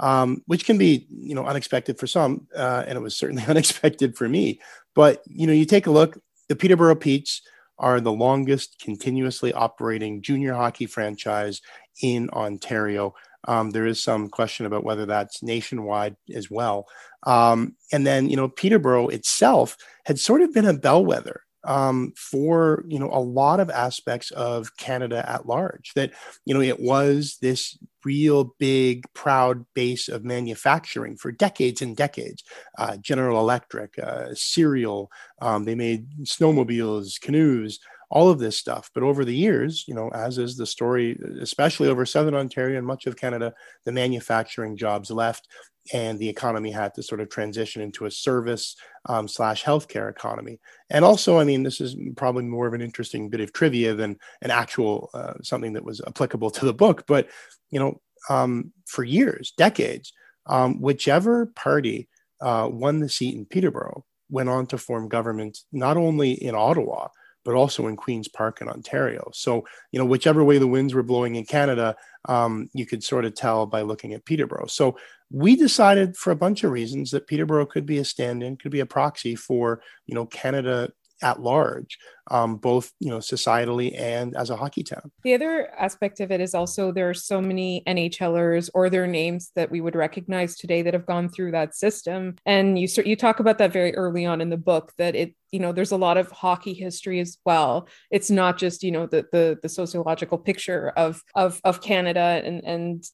um, 0.00 0.42
which 0.46 0.64
can 0.64 0.78
be 0.78 1.06
you 1.10 1.34
know 1.34 1.46
unexpected 1.46 1.98
for 1.98 2.06
some, 2.06 2.46
uh, 2.56 2.84
and 2.86 2.96
it 2.96 3.00
was 3.00 3.16
certainly 3.16 3.44
unexpected 3.48 4.16
for 4.16 4.28
me. 4.28 4.60
But 4.94 5.22
you 5.26 5.46
know, 5.46 5.52
you 5.52 5.64
take 5.64 5.86
a 5.86 5.92
look. 5.92 6.18
The 6.48 6.56
Peterborough 6.56 6.96
Petes 6.96 7.42
are 7.78 8.00
the 8.00 8.12
longest 8.12 8.78
continuously 8.80 9.52
operating 9.52 10.20
junior 10.20 10.54
hockey 10.54 10.86
franchise 10.86 11.60
in 12.02 12.28
Ontario. 12.30 13.14
Um, 13.48 13.70
there 13.70 13.86
is 13.86 14.02
some 14.02 14.28
question 14.28 14.66
about 14.66 14.84
whether 14.84 15.06
that's 15.06 15.42
nationwide 15.42 16.16
as 16.34 16.50
well. 16.50 16.86
Um, 17.26 17.74
and 17.90 18.06
then, 18.06 18.28
you 18.28 18.36
know, 18.36 18.48
Peterborough 18.48 19.08
itself 19.08 19.78
had 20.04 20.18
sort 20.18 20.42
of 20.42 20.52
been 20.52 20.66
a 20.66 20.74
bellwether 20.74 21.42
um, 21.64 22.12
for 22.16 22.84
you 22.88 22.98
know 22.98 23.10
a 23.12 23.20
lot 23.20 23.60
of 23.60 23.70
aspects 23.70 24.30
of 24.30 24.76
Canada 24.76 25.28
at 25.28 25.46
large. 25.46 25.92
That 25.94 26.12
you 26.44 26.54
know 26.54 26.60
it 26.60 26.80
was 26.80 27.38
this 27.40 27.78
real 28.04 28.54
big 28.58 29.04
proud 29.14 29.64
base 29.74 30.08
of 30.08 30.24
manufacturing 30.24 31.16
for 31.16 31.32
decades 31.32 31.82
and 31.82 31.96
decades. 31.96 32.42
Uh, 32.78 32.96
General 32.98 33.40
Electric, 33.40 33.98
uh, 33.98 34.28
cereal, 34.34 35.10
um, 35.40 35.64
they 35.64 35.74
made 35.74 36.06
snowmobiles, 36.22 37.20
canoes. 37.20 37.78
All 38.12 38.28
of 38.28 38.40
this 38.40 38.56
stuff. 38.56 38.90
But 38.92 39.04
over 39.04 39.24
the 39.24 39.36
years, 39.36 39.84
you 39.86 39.94
know, 39.94 40.08
as 40.08 40.36
is 40.36 40.56
the 40.56 40.66
story, 40.66 41.16
especially 41.40 41.86
over 41.88 42.04
Southern 42.04 42.34
Ontario 42.34 42.76
and 42.76 42.84
much 42.84 43.06
of 43.06 43.14
Canada, 43.14 43.54
the 43.84 43.92
manufacturing 43.92 44.76
jobs 44.76 45.12
left 45.12 45.46
and 45.92 46.18
the 46.18 46.28
economy 46.28 46.70
had 46.70 46.94
to 46.94 47.02
sort 47.02 47.20
of 47.20 47.28
transition 47.28 47.82
into 47.82 48.06
a 48.06 48.10
service 48.10 48.76
um, 49.06 49.26
slash 49.26 49.64
healthcare 49.64 50.10
economy. 50.10 50.60
And 50.88 51.04
also, 51.04 51.38
I 51.38 51.44
mean, 51.44 51.62
this 51.62 51.80
is 51.80 51.96
probably 52.16 52.44
more 52.44 52.66
of 52.66 52.74
an 52.74 52.80
interesting 52.80 53.28
bit 53.28 53.40
of 53.40 53.52
trivia 53.52 53.94
than 53.94 54.16
an 54.42 54.50
actual 54.50 55.10
uh, 55.14 55.34
something 55.42 55.72
that 55.74 55.84
was 55.84 56.00
applicable 56.06 56.50
to 56.52 56.64
the 56.64 56.74
book. 56.74 57.04
But 57.06 57.28
you 57.70 57.80
know, 57.80 58.00
um, 58.28 58.72
for 58.86 59.04
years, 59.04 59.52
decades, 59.56 60.12
um, 60.46 60.80
whichever 60.80 61.46
party 61.46 62.08
uh, 62.40 62.68
won 62.70 63.00
the 63.00 63.08
seat 63.08 63.34
in 63.34 63.46
Peterborough 63.46 64.04
went 64.30 64.48
on 64.48 64.66
to 64.68 64.78
form 64.78 65.08
government 65.08 65.58
not 65.72 65.96
only 65.96 66.32
in 66.32 66.54
Ottawa 66.54 67.08
but 67.44 67.54
also 67.54 67.86
in 67.86 67.96
Queens 67.96 68.28
Park 68.28 68.60
in 68.60 68.68
Ontario. 68.68 69.30
So, 69.32 69.64
you 69.92 69.98
know, 69.98 70.04
whichever 70.04 70.44
way 70.44 70.58
the 70.58 70.66
winds 70.66 70.94
were 70.94 71.02
blowing 71.02 71.36
in 71.36 71.44
Canada, 71.44 71.96
um, 72.28 72.68
you 72.74 72.86
could 72.86 73.02
sort 73.02 73.24
of 73.24 73.34
tell 73.34 73.66
by 73.66 73.82
looking 73.82 74.12
at 74.12 74.24
Peterborough. 74.24 74.66
So, 74.66 74.98
we 75.30 75.56
decided 75.56 76.16
for 76.16 76.30
a 76.30 76.36
bunch 76.36 76.64
of 76.64 76.72
reasons 76.72 77.10
that 77.12 77.26
Peterborough 77.26 77.66
could 77.66 77.86
be 77.86 77.98
a 77.98 78.04
stand-in, 78.04 78.56
could 78.56 78.72
be 78.72 78.80
a 78.80 78.86
proxy 78.86 79.36
for, 79.36 79.80
you 80.06 80.14
know, 80.14 80.26
Canada 80.26 80.90
at 81.22 81.40
large, 81.40 81.98
um, 82.30 82.56
both 82.56 82.92
you 82.98 83.10
know 83.10 83.18
societally 83.18 83.98
and 83.98 84.36
as 84.36 84.50
a 84.50 84.56
hockey 84.56 84.82
town. 84.82 85.10
The 85.22 85.34
other 85.34 85.70
aspect 85.78 86.20
of 86.20 86.30
it 86.30 86.40
is 86.40 86.54
also 86.54 86.92
there 86.92 87.10
are 87.10 87.14
so 87.14 87.40
many 87.40 87.82
NHLers 87.86 88.70
or 88.74 88.88
their 88.88 89.06
names 89.06 89.52
that 89.54 89.70
we 89.70 89.80
would 89.80 89.94
recognize 89.94 90.56
today 90.56 90.82
that 90.82 90.94
have 90.94 91.06
gone 91.06 91.28
through 91.28 91.52
that 91.52 91.74
system, 91.74 92.36
and 92.46 92.78
you 92.78 92.88
you 93.04 93.16
talk 93.16 93.40
about 93.40 93.58
that 93.58 93.72
very 93.72 93.94
early 93.94 94.24
on 94.24 94.40
in 94.40 94.50
the 94.50 94.56
book 94.56 94.92
that 94.98 95.14
it 95.14 95.34
you 95.52 95.60
know 95.60 95.72
there's 95.72 95.92
a 95.92 95.96
lot 95.96 96.16
of 96.16 96.30
hockey 96.30 96.74
history 96.74 97.20
as 97.20 97.38
well. 97.44 97.88
It's 98.10 98.30
not 98.30 98.58
just 98.58 98.82
you 98.82 98.90
know 98.90 99.06
the 99.06 99.26
the, 99.30 99.58
the 99.62 99.68
sociological 99.68 100.38
picture 100.38 100.90
of 100.96 101.22
of 101.34 101.60
of 101.64 101.82
Canada 101.82 102.40
and 102.44 102.64
and 102.64 103.04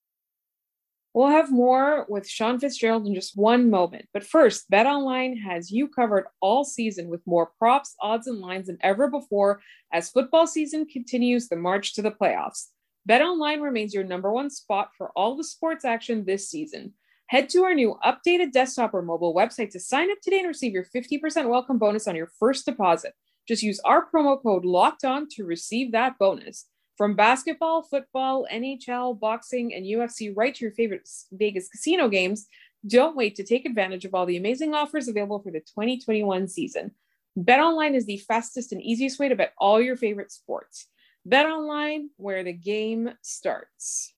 We'll 1.16 1.28
have 1.28 1.50
more 1.50 2.04
with 2.10 2.28
Sean 2.28 2.60
Fitzgerald 2.60 3.06
in 3.06 3.14
just 3.14 3.38
one 3.38 3.70
moment. 3.70 4.04
But 4.12 4.22
first, 4.22 4.70
BetOnline 4.70 5.40
has 5.40 5.70
you 5.70 5.88
covered 5.88 6.26
all 6.42 6.62
season 6.62 7.08
with 7.08 7.26
more 7.26 7.52
props, 7.58 7.94
odds, 8.02 8.26
and 8.26 8.38
lines 8.38 8.66
than 8.66 8.76
ever 8.82 9.08
before 9.08 9.62
as 9.90 10.10
football 10.10 10.46
season 10.46 10.84
continues 10.84 11.48
the 11.48 11.56
march 11.56 11.94
to 11.94 12.02
the 12.02 12.10
playoffs. 12.10 12.66
BetOnline 13.08 13.62
remains 13.62 13.94
your 13.94 14.04
number 14.04 14.30
one 14.30 14.50
spot 14.50 14.90
for 14.98 15.10
all 15.16 15.38
the 15.38 15.44
sports 15.44 15.86
action 15.86 16.26
this 16.26 16.50
season. 16.50 16.92
Head 17.28 17.48
to 17.48 17.64
our 17.64 17.72
new 17.72 17.96
updated 18.04 18.52
desktop 18.52 18.92
or 18.92 19.00
mobile 19.00 19.34
website 19.34 19.70
to 19.70 19.80
sign 19.80 20.10
up 20.10 20.18
today 20.22 20.40
and 20.40 20.48
receive 20.48 20.74
your 20.74 20.84
50% 20.84 21.48
welcome 21.48 21.78
bonus 21.78 22.06
on 22.06 22.14
your 22.14 22.30
first 22.38 22.66
deposit. 22.66 23.14
Just 23.48 23.62
use 23.62 23.80
our 23.86 24.06
promo 24.06 24.42
code 24.42 24.66
locked 24.66 25.02
on 25.02 25.28
to 25.30 25.46
receive 25.46 25.92
that 25.92 26.18
bonus. 26.18 26.66
From 26.96 27.14
basketball, 27.14 27.82
football, 27.82 28.46
NHL, 28.50 29.20
boxing, 29.20 29.74
and 29.74 29.84
UFC, 29.84 30.32
right 30.34 30.54
to 30.54 30.64
your 30.64 30.72
favorite 30.72 31.08
Vegas 31.30 31.68
casino 31.68 32.08
games, 32.08 32.46
don't 32.86 33.16
wait 33.16 33.36
to 33.36 33.44
take 33.44 33.66
advantage 33.66 34.04
of 34.04 34.14
all 34.14 34.24
the 34.24 34.36
amazing 34.36 34.74
offers 34.74 35.08
available 35.08 35.40
for 35.40 35.50
the 35.50 35.60
2021 35.60 36.48
season. 36.48 36.92
BetOnline 37.38 37.94
is 37.94 38.06
the 38.06 38.18
fastest 38.18 38.72
and 38.72 38.82
easiest 38.82 39.18
way 39.18 39.28
to 39.28 39.36
bet 39.36 39.52
all 39.58 39.80
your 39.80 39.96
favorite 39.96 40.32
sports. 40.32 40.86
BetOnline, 41.28 42.06
where 42.16 42.42
the 42.44 42.52
game 42.52 43.10
starts. 43.20 44.14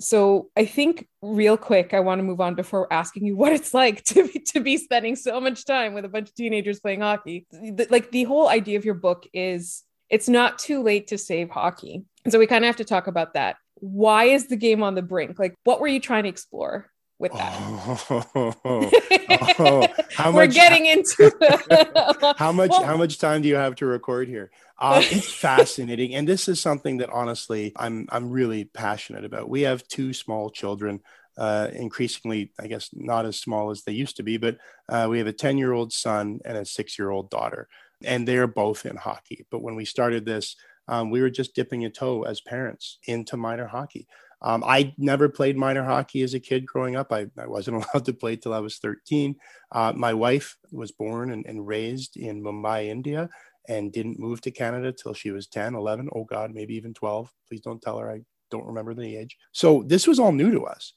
So 0.00 0.50
I 0.56 0.64
think 0.64 1.06
real 1.20 1.56
quick, 1.56 1.94
I 1.94 2.00
want 2.00 2.18
to 2.18 2.24
move 2.24 2.40
on 2.40 2.56
before 2.56 2.92
asking 2.92 3.26
you 3.26 3.36
what 3.42 3.52
it's 3.52 3.72
like 3.72 4.02
to 4.06 4.26
be, 4.26 4.40
to 4.40 4.60
be 4.60 4.76
spending 4.76 5.14
so 5.14 5.40
much 5.40 5.64
time 5.64 5.94
with 5.94 6.04
a 6.04 6.08
bunch 6.08 6.30
of 6.30 6.34
teenagers 6.34 6.80
playing 6.80 7.02
hockey. 7.02 7.46
Like 7.90 8.10
the 8.10 8.24
whole 8.24 8.48
idea 8.48 8.78
of 8.78 8.84
your 8.84 8.94
book 8.94 9.28
is 9.32 9.84
it's 10.12 10.28
not 10.28 10.58
too 10.58 10.82
late 10.82 11.08
to 11.08 11.18
save 11.18 11.50
hockey. 11.50 12.04
So 12.28 12.38
we 12.38 12.46
kind 12.46 12.64
of 12.64 12.66
have 12.66 12.76
to 12.76 12.84
talk 12.84 13.08
about 13.08 13.34
that. 13.34 13.56
Why 13.76 14.24
is 14.24 14.46
the 14.46 14.56
game 14.56 14.82
on 14.82 14.94
the 14.94 15.02
brink? 15.02 15.38
Like, 15.38 15.56
what 15.64 15.80
were 15.80 15.88
you 15.88 15.98
trying 15.98 16.22
to 16.24 16.28
explore? 16.28 16.88
With 17.18 17.32
that, 17.34 17.54
oh, 17.56 18.54
oh, 19.60 19.86
how 20.10 20.32
we're 20.32 20.48
getting 20.48 20.86
into 20.86 21.30
how 22.36 22.50
much 22.50 22.70
well, 22.70 22.82
how 22.82 22.96
much 22.96 23.20
time 23.20 23.42
do 23.42 23.48
you 23.48 23.54
have 23.54 23.76
to 23.76 23.86
record 23.86 24.26
here? 24.26 24.50
Uh, 24.76 25.00
it's 25.04 25.32
fascinating, 25.40 26.16
and 26.16 26.26
this 26.26 26.48
is 26.48 26.60
something 26.60 26.96
that 26.96 27.10
honestly 27.10 27.74
I'm 27.76 28.08
I'm 28.10 28.28
really 28.28 28.64
passionate 28.64 29.24
about. 29.24 29.48
We 29.48 29.60
have 29.60 29.86
two 29.86 30.12
small 30.12 30.50
children, 30.50 30.98
uh, 31.38 31.68
increasingly, 31.72 32.50
I 32.58 32.66
guess, 32.66 32.90
not 32.92 33.24
as 33.24 33.38
small 33.38 33.70
as 33.70 33.84
they 33.84 33.92
used 33.92 34.16
to 34.16 34.24
be, 34.24 34.36
but 34.36 34.58
uh, 34.88 35.06
we 35.08 35.18
have 35.18 35.28
a 35.28 35.32
10 35.32 35.58
year 35.58 35.72
old 35.72 35.92
son 35.92 36.40
and 36.44 36.58
a 36.58 36.64
six 36.64 36.98
year 36.98 37.10
old 37.10 37.30
daughter 37.30 37.68
and 38.06 38.26
they're 38.26 38.46
both 38.46 38.86
in 38.86 38.96
hockey. 38.96 39.46
But 39.50 39.62
when 39.62 39.74
we 39.74 39.84
started 39.84 40.24
this, 40.24 40.56
um, 40.88 41.10
we 41.10 41.20
were 41.20 41.30
just 41.30 41.54
dipping 41.54 41.84
a 41.84 41.90
toe 41.90 42.22
as 42.22 42.40
parents 42.40 42.98
into 43.06 43.36
minor 43.36 43.66
hockey. 43.66 44.06
Um, 44.42 44.64
I 44.66 44.92
never 44.98 45.28
played 45.28 45.56
minor 45.56 45.84
hockey 45.84 46.22
as 46.22 46.34
a 46.34 46.40
kid 46.40 46.66
growing 46.66 46.96
up. 46.96 47.12
I, 47.12 47.26
I 47.38 47.46
wasn't 47.46 47.76
allowed 47.94 48.04
to 48.06 48.12
play 48.12 48.36
till 48.36 48.52
I 48.52 48.58
was 48.58 48.78
13. 48.78 49.36
Uh, 49.70 49.92
my 49.94 50.12
wife 50.12 50.56
was 50.72 50.90
born 50.90 51.30
and, 51.30 51.46
and, 51.46 51.66
raised 51.66 52.16
in 52.16 52.42
Mumbai, 52.42 52.86
India, 52.86 53.28
and 53.68 53.92
didn't 53.92 54.18
move 54.18 54.40
to 54.40 54.50
Canada 54.50 54.92
till 54.92 55.14
she 55.14 55.30
was 55.30 55.46
10, 55.46 55.76
11. 55.76 56.08
Oh, 56.14 56.24
God, 56.24 56.50
maybe 56.52 56.74
even 56.74 56.92
12. 56.92 57.30
Please 57.48 57.60
don't 57.60 57.80
tell 57.80 57.98
her 57.98 58.10
I 58.10 58.22
don't 58.50 58.66
remember 58.66 58.94
the 58.94 59.16
age. 59.16 59.36
So 59.52 59.84
this 59.86 60.08
was 60.08 60.18
all 60.18 60.32
new 60.32 60.50
to 60.50 60.64
us. 60.64 60.92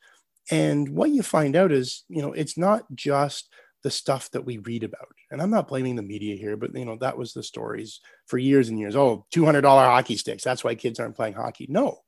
And 0.51 0.89
what 0.89 1.11
you 1.11 1.23
find 1.23 1.55
out 1.55 1.71
is, 1.71 2.03
you 2.09 2.21
know, 2.21 2.33
it's 2.33 2.57
not 2.57 2.83
just 2.93 3.49
the 3.85 3.91
stuff 3.91 4.31
that 4.31 4.43
we 4.43 4.57
read 4.57 4.83
about. 4.83 5.09
And 5.29 5.39
I'm 5.39 5.51
not 5.51 5.67
blaming 5.67 5.95
the 5.95 6.01
media 6.01 6.35
here, 6.35 6.57
but 6.57 6.75
you 6.75 6.85
know, 6.85 6.97
that 7.01 7.19
was 7.19 7.33
the 7.33 7.43
stories 7.43 8.01
for 8.25 8.39
years 8.39 8.67
and 8.67 8.79
years. 8.79 8.95
Oh, 8.95 9.27
$200 9.31 9.63
hockey 9.63 10.17
sticks. 10.17 10.43
That's 10.43 10.63
why 10.63 10.73
kids 10.73 10.99
aren't 10.99 11.15
playing 11.15 11.35
hockey. 11.35 11.67
No, 11.69 11.99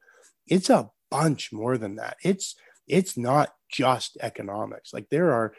it's 0.48 0.72
a 0.72 0.90
bunch 1.12 1.54
more 1.54 1.78
than 1.78 1.98
that. 1.98 2.18
It's 2.24 2.56
it's 2.88 3.16
not 3.16 3.54
just 3.72 4.18
economics. 4.22 4.92
Like 4.92 5.10
there 5.12 5.32
are 5.32 5.54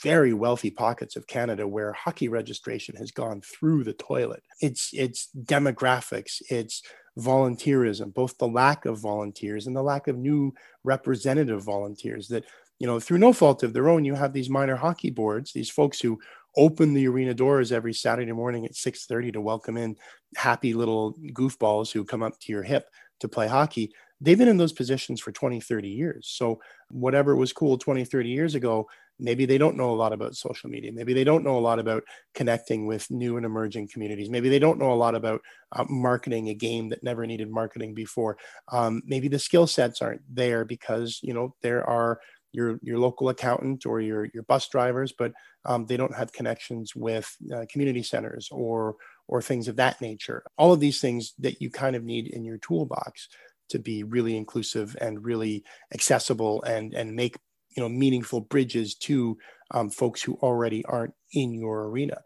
very 0.00 0.32
wealthy 0.32 0.70
pockets 0.70 1.16
of 1.16 1.26
Canada 1.26 1.66
where 1.66 1.92
hockey 1.92 2.28
registration 2.28 2.94
has 2.94 3.10
gone 3.10 3.40
through 3.40 3.82
the 3.82 3.94
toilet. 3.94 4.44
It's 4.60 4.90
it's 4.92 5.28
demographics, 5.36 6.40
it's 6.50 6.82
volunteerism, 7.18 8.14
both 8.14 8.38
the 8.38 8.46
lack 8.46 8.86
of 8.86 9.00
volunteers 9.00 9.66
and 9.66 9.74
the 9.74 9.82
lack 9.82 10.06
of 10.06 10.16
new 10.16 10.54
representative 10.84 11.64
volunteers 11.64 12.28
that 12.28 12.44
you 12.78 12.86
know 12.86 13.00
through 13.00 13.18
no 13.18 13.32
fault 13.32 13.62
of 13.62 13.72
their 13.72 13.88
own 13.88 14.04
you 14.04 14.14
have 14.14 14.32
these 14.32 14.50
minor 14.50 14.76
hockey 14.76 15.10
boards 15.10 15.52
these 15.52 15.70
folks 15.70 16.00
who 16.00 16.18
open 16.56 16.94
the 16.94 17.06
arena 17.06 17.34
doors 17.34 17.72
every 17.72 17.92
saturday 17.92 18.32
morning 18.32 18.64
at 18.64 18.72
6.30 18.72 19.32
to 19.32 19.40
welcome 19.40 19.76
in 19.76 19.96
happy 20.36 20.74
little 20.74 21.14
goofballs 21.32 21.92
who 21.92 22.04
come 22.04 22.22
up 22.22 22.38
to 22.40 22.52
your 22.52 22.62
hip 22.62 22.88
to 23.20 23.28
play 23.28 23.46
hockey 23.48 23.92
they've 24.24 24.38
been 24.38 24.48
in 24.48 24.56
those 24.56 24.72
positions 24.72 25.20
for 25.20 25.32
20, 25.32 25.60
30 25.60 25.88
years. 25.88 26.28
So 26.28 26.60
whatever 26.88 27.36
was 27.36 27.52
cool 27.52 27.76
20, 27.76 28.04
30 28.04 28.28
years 28.28 28.54
ago, 28.54 28.88
maybe 29.18 29.46
they 29.46 29.58
don't 29.58 29.76
know 29.76 29.90
a 29.90 29.94
lot 29.94 30.12
about 30.12 30.34
social 30.34 30.70
media. 30.70 30.92
Maybe 30.92 31.12
they 31.12 31.24
don't 31.24 31.44
know 31.44 31.58
a 31.58 31.60
lot 31.60 31.78
about 31.78 32.02
connecting 32.34 32.86
with 32.86 33.10
new 33.10 33.36
and 33.36 33.46
emerging 33.46 33.88
communities. 33.88 34.30
Maybe 34.30 34.48
they 34.48 34.58
don't 34.58 34.78
know 34.78 34.92
a 34.92 34.94
lot 34.94 35.14
about 35.14 35.40
uh, 35.72 35.84
marketing 35.88 36.48
a 36.48 36.54
game 36.54 36.88
that 36.88 37.02
never 37.02 37.26
needed 37.26 37.50
marketing 37.50 37.94
before. 37.94 38.36
Um, 38.72 39.02
maybe 39.04 39.28
the 39.28 39.38
skill 39.38 39.66
sets 39.66 40.02
aren't 40.02 40.22
there 40.28 40.64
because, 40.64 41.20
you 41.22 41.34
know, 41.34 41.54
there 41.62 41.88
are 41.88 42.18
your, 42.54 42.78
your 42.82 42.98
local 42.98 43.28
accountant 43.28 43.86
or 43.86 44.00
your, 44.00 44.28
your 44.32 44.44
bus 44.44 44.68
drivers, 44.68 45.12
but 45.12 45.32
um, 45.64 45.86
they 45.86 45.96
don't 45.96 46.14
have 46.14 46.32
connections 46.32 46.94
with 46.94 47.36
uh, 47.54 47.64
community 47.70 48.02
centers 48.02 48.48
or, 48.50 48.96
or 49.28 49.42
things 49.42 49.68
of 49.68 49.76
that 49.76 50.00
nature. 50.00 50.44
All 50.56 50.72
of 50.72 50.80
these 50.80 51.00
things 51.00 51.34
that 51.38 51.60
you 51.60 51.70
kind 51.70 51.96
of 51.96 52.04
need 52.04 52.28
in 52.28 52.44
your 52.44 52.58
toolbox 52.58 53.28
to 53.70 53.78
be 53.78 54.02
really 54.04 54.36
inclusive 54.36 54.96
and 55.00 55.24
really 55.24 55.64
accessible 55.92 56.62
and 56.64 56.94
and 56.94 57.14
make 57.14 57.36
you 57.76 57.82
know 57.82 57.88
meaningful 57.88 58.40
bridges 58.40 58.94
to 58.94 59.36
um, 59.70 59.90
folks 59.90 60.22
who 60.22 60.34
already 60.34 60.84
aren't 60.84 61.14
in 61.32 61.54
your 61.54 61.88
arena 61.88 62.20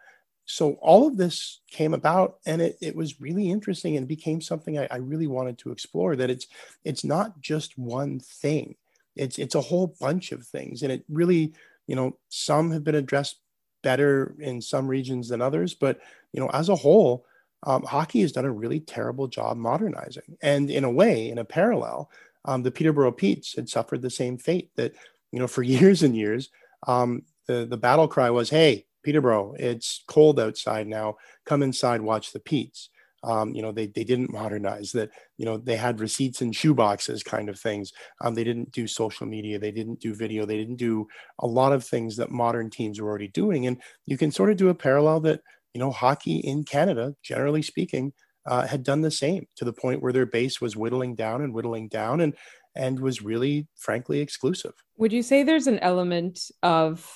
so 0.44 0.72
all 0.80 1.06
of 1.06 1.16
this 1.16 1.60
came 1.70 1.94
about 1.94 2.38
and 2.46 2.60
it, 2.62 2.76
it 2.80 2.96
was 2.96 3.20
really 3.20 3.50
interesting 3.50 3.96
and 3.96 4.08
became 4.08 4.40
something 4.40 4.78
I, 4.78 4.88
I 4.90 4.96
really 4.96 5.26
wanted 5.26 5.58
to 5.58 5.70
explore 5.70 6.16
that 6.16 6.30
it's 6.30 6.46
it's 6.84 7.04
not 7.04 7.40
just 7.40 7.78
one 7.78 8.20
thing 8.20 8.74
it's 9.18 9.38
it's 9.38 9.54
a 9.54 9.60
whole 9.60 9.94
bunch 10.00 10.32
of 10.32 10.46
things 10.46 10.82
and 10.82 10.92
it 10.92 11.04
really 11.08 11.52
you 11.86 11.96
know 11.96 12.16
some 12.28 12.70
have 12.70 12.84
been 12.84 12.94
addressed 12.94 13.40
better 13.82 14.34
in 14.40 14.60
some 14.60 14.88
regions 14.88 15.28
than 15.28 15.40
others 15.40 15.74
but 15.74 16.00
you 16.32 16.40
know 16.40 16.48
as 16.48 16.68
a 16.68 16.76
whole 16.76 17.24
um, 17.64 17.82
hockey 17.82 18.20
has 18.20 18.32
done 18.32 18.44
a 18.44 18.52
really 18.52 18.80
terrible 18.80 19.26
job 19.26 19.56
modernizing. 19.56 20.36
And 20.42 20.70
in 20.70 20.84
a 20.84 20.90
way, 20.90 21.30
in 21.30 21.38
a 21.38 21.44
parallel, 21.44 22.10
um, 22.44 22.62
the 22.62 22.70
Peterborough 22.70 23.12
Petes 23.12 23.54
had 23.56 23.68
suffered 23.68 24.02
the 24.02 24.10
same 24.10 24.38
fate 24.38 24.70
that, 24.76 24.94
you 25.32 25.38
know, 25.38 25.46
for 25.46 25.62
years 25.64 26.02
and 26.02 26.16
years, 26.16 26.50
um, 26.86 27.22
the, 27.46 27.66
the 27.66 27.76
battle 27.76 28.08
cry 28.08 28.30
was, 28.30 28.50
hey, 28.50 28.86
Peterborough, 29.02 29.54
it's 29.58 30.04
cold 30.06 30.38
outside 30.38 30.86
now. 30.86 31.16
Come 31.46 31.62
inside, 31.62 32.00
watch 32.00 32.32
the 32.32 32.40
Petes. 32.40 32.90
Um, 33.24 33.54
you 33.54 33.62
know, 33.62 33.72
they, 33.72 33.86
they 33.86 34.04
didn't 34.04 34.32
modernize 34.32 34.92
that, 34.92 35.10
you 35.36 35.44
know, 35.44 35.56
they 35.56 35.76
had 35.76 36.00
receipts 36.00 36.40
in 36.40 36.52
shoeboxes 36.52 37.24
kind 37.24 37.48
of 37.48 37.58
things. 37.58 37.92
Um, 38.20 38.34
they 38.34 38.44
didn't 38.44 38.70
do 38.70 38.86
social 38.86 39.26
media. 39.26 39.58
They 39.58 39.72
didn't 39.72 40.00
do 40.00 40.14
video. 40.14 40.46
They 40.46 40.56
didn't 40.56 40.76
do 40.76 41.08
a 41.40 41.46
lot 41.46 41.72
of 41.72 41.84
things 41.84 42.16
that 42.16 42.30
modern 42.30 42.70
teams 42.70 43.00
were 43.00 43.08
already 43.08 43.28
doing. 43.28 43.66
And 43.66 43.82
you 44.06 44.16
can 44.16 44.30
sort 44.30 44.50
of 44.50 44.56
do 44.56 44.68
a 44.68 44.74
parallel 44.74 45.20
that 45.20 45.40
you 45.74 45.84
know, 45.84 45.90
hockey 45.90 46.38
in 46.38 46.64
Canada, 46.64 47.14
generally 47.22 47.62
speaking, 47.62 48.12
uh, 48.46 48.66
had 48.66 48.82
done 48.82 49.02
the 49.02 49.10
same 49.10 49.46
to 49.56 49.64
the 49.64 49.72
point 49.72 50.02
where 50.02 50.12
their 50.12 50.26
base 50.26 50.60
was 50.60 50.76
whittling 50.76 51.14
down 51.14 51.42
and 51.42 51.54
whittling 51.54 51.88
down 51.88 52.20
and 52.20 52.34
and 52.74 53.00
was 53.00 53.22
really 53.22 53.66
frankly 53.76 54.20
exclusive. 54.20 54.72
Would 54.96 55.12
you 55.12 55.22
say 55.22 55.42
there's 55.42 55.66
an 55.66 55.78
element 55.80 56.50
of 56.62 57.08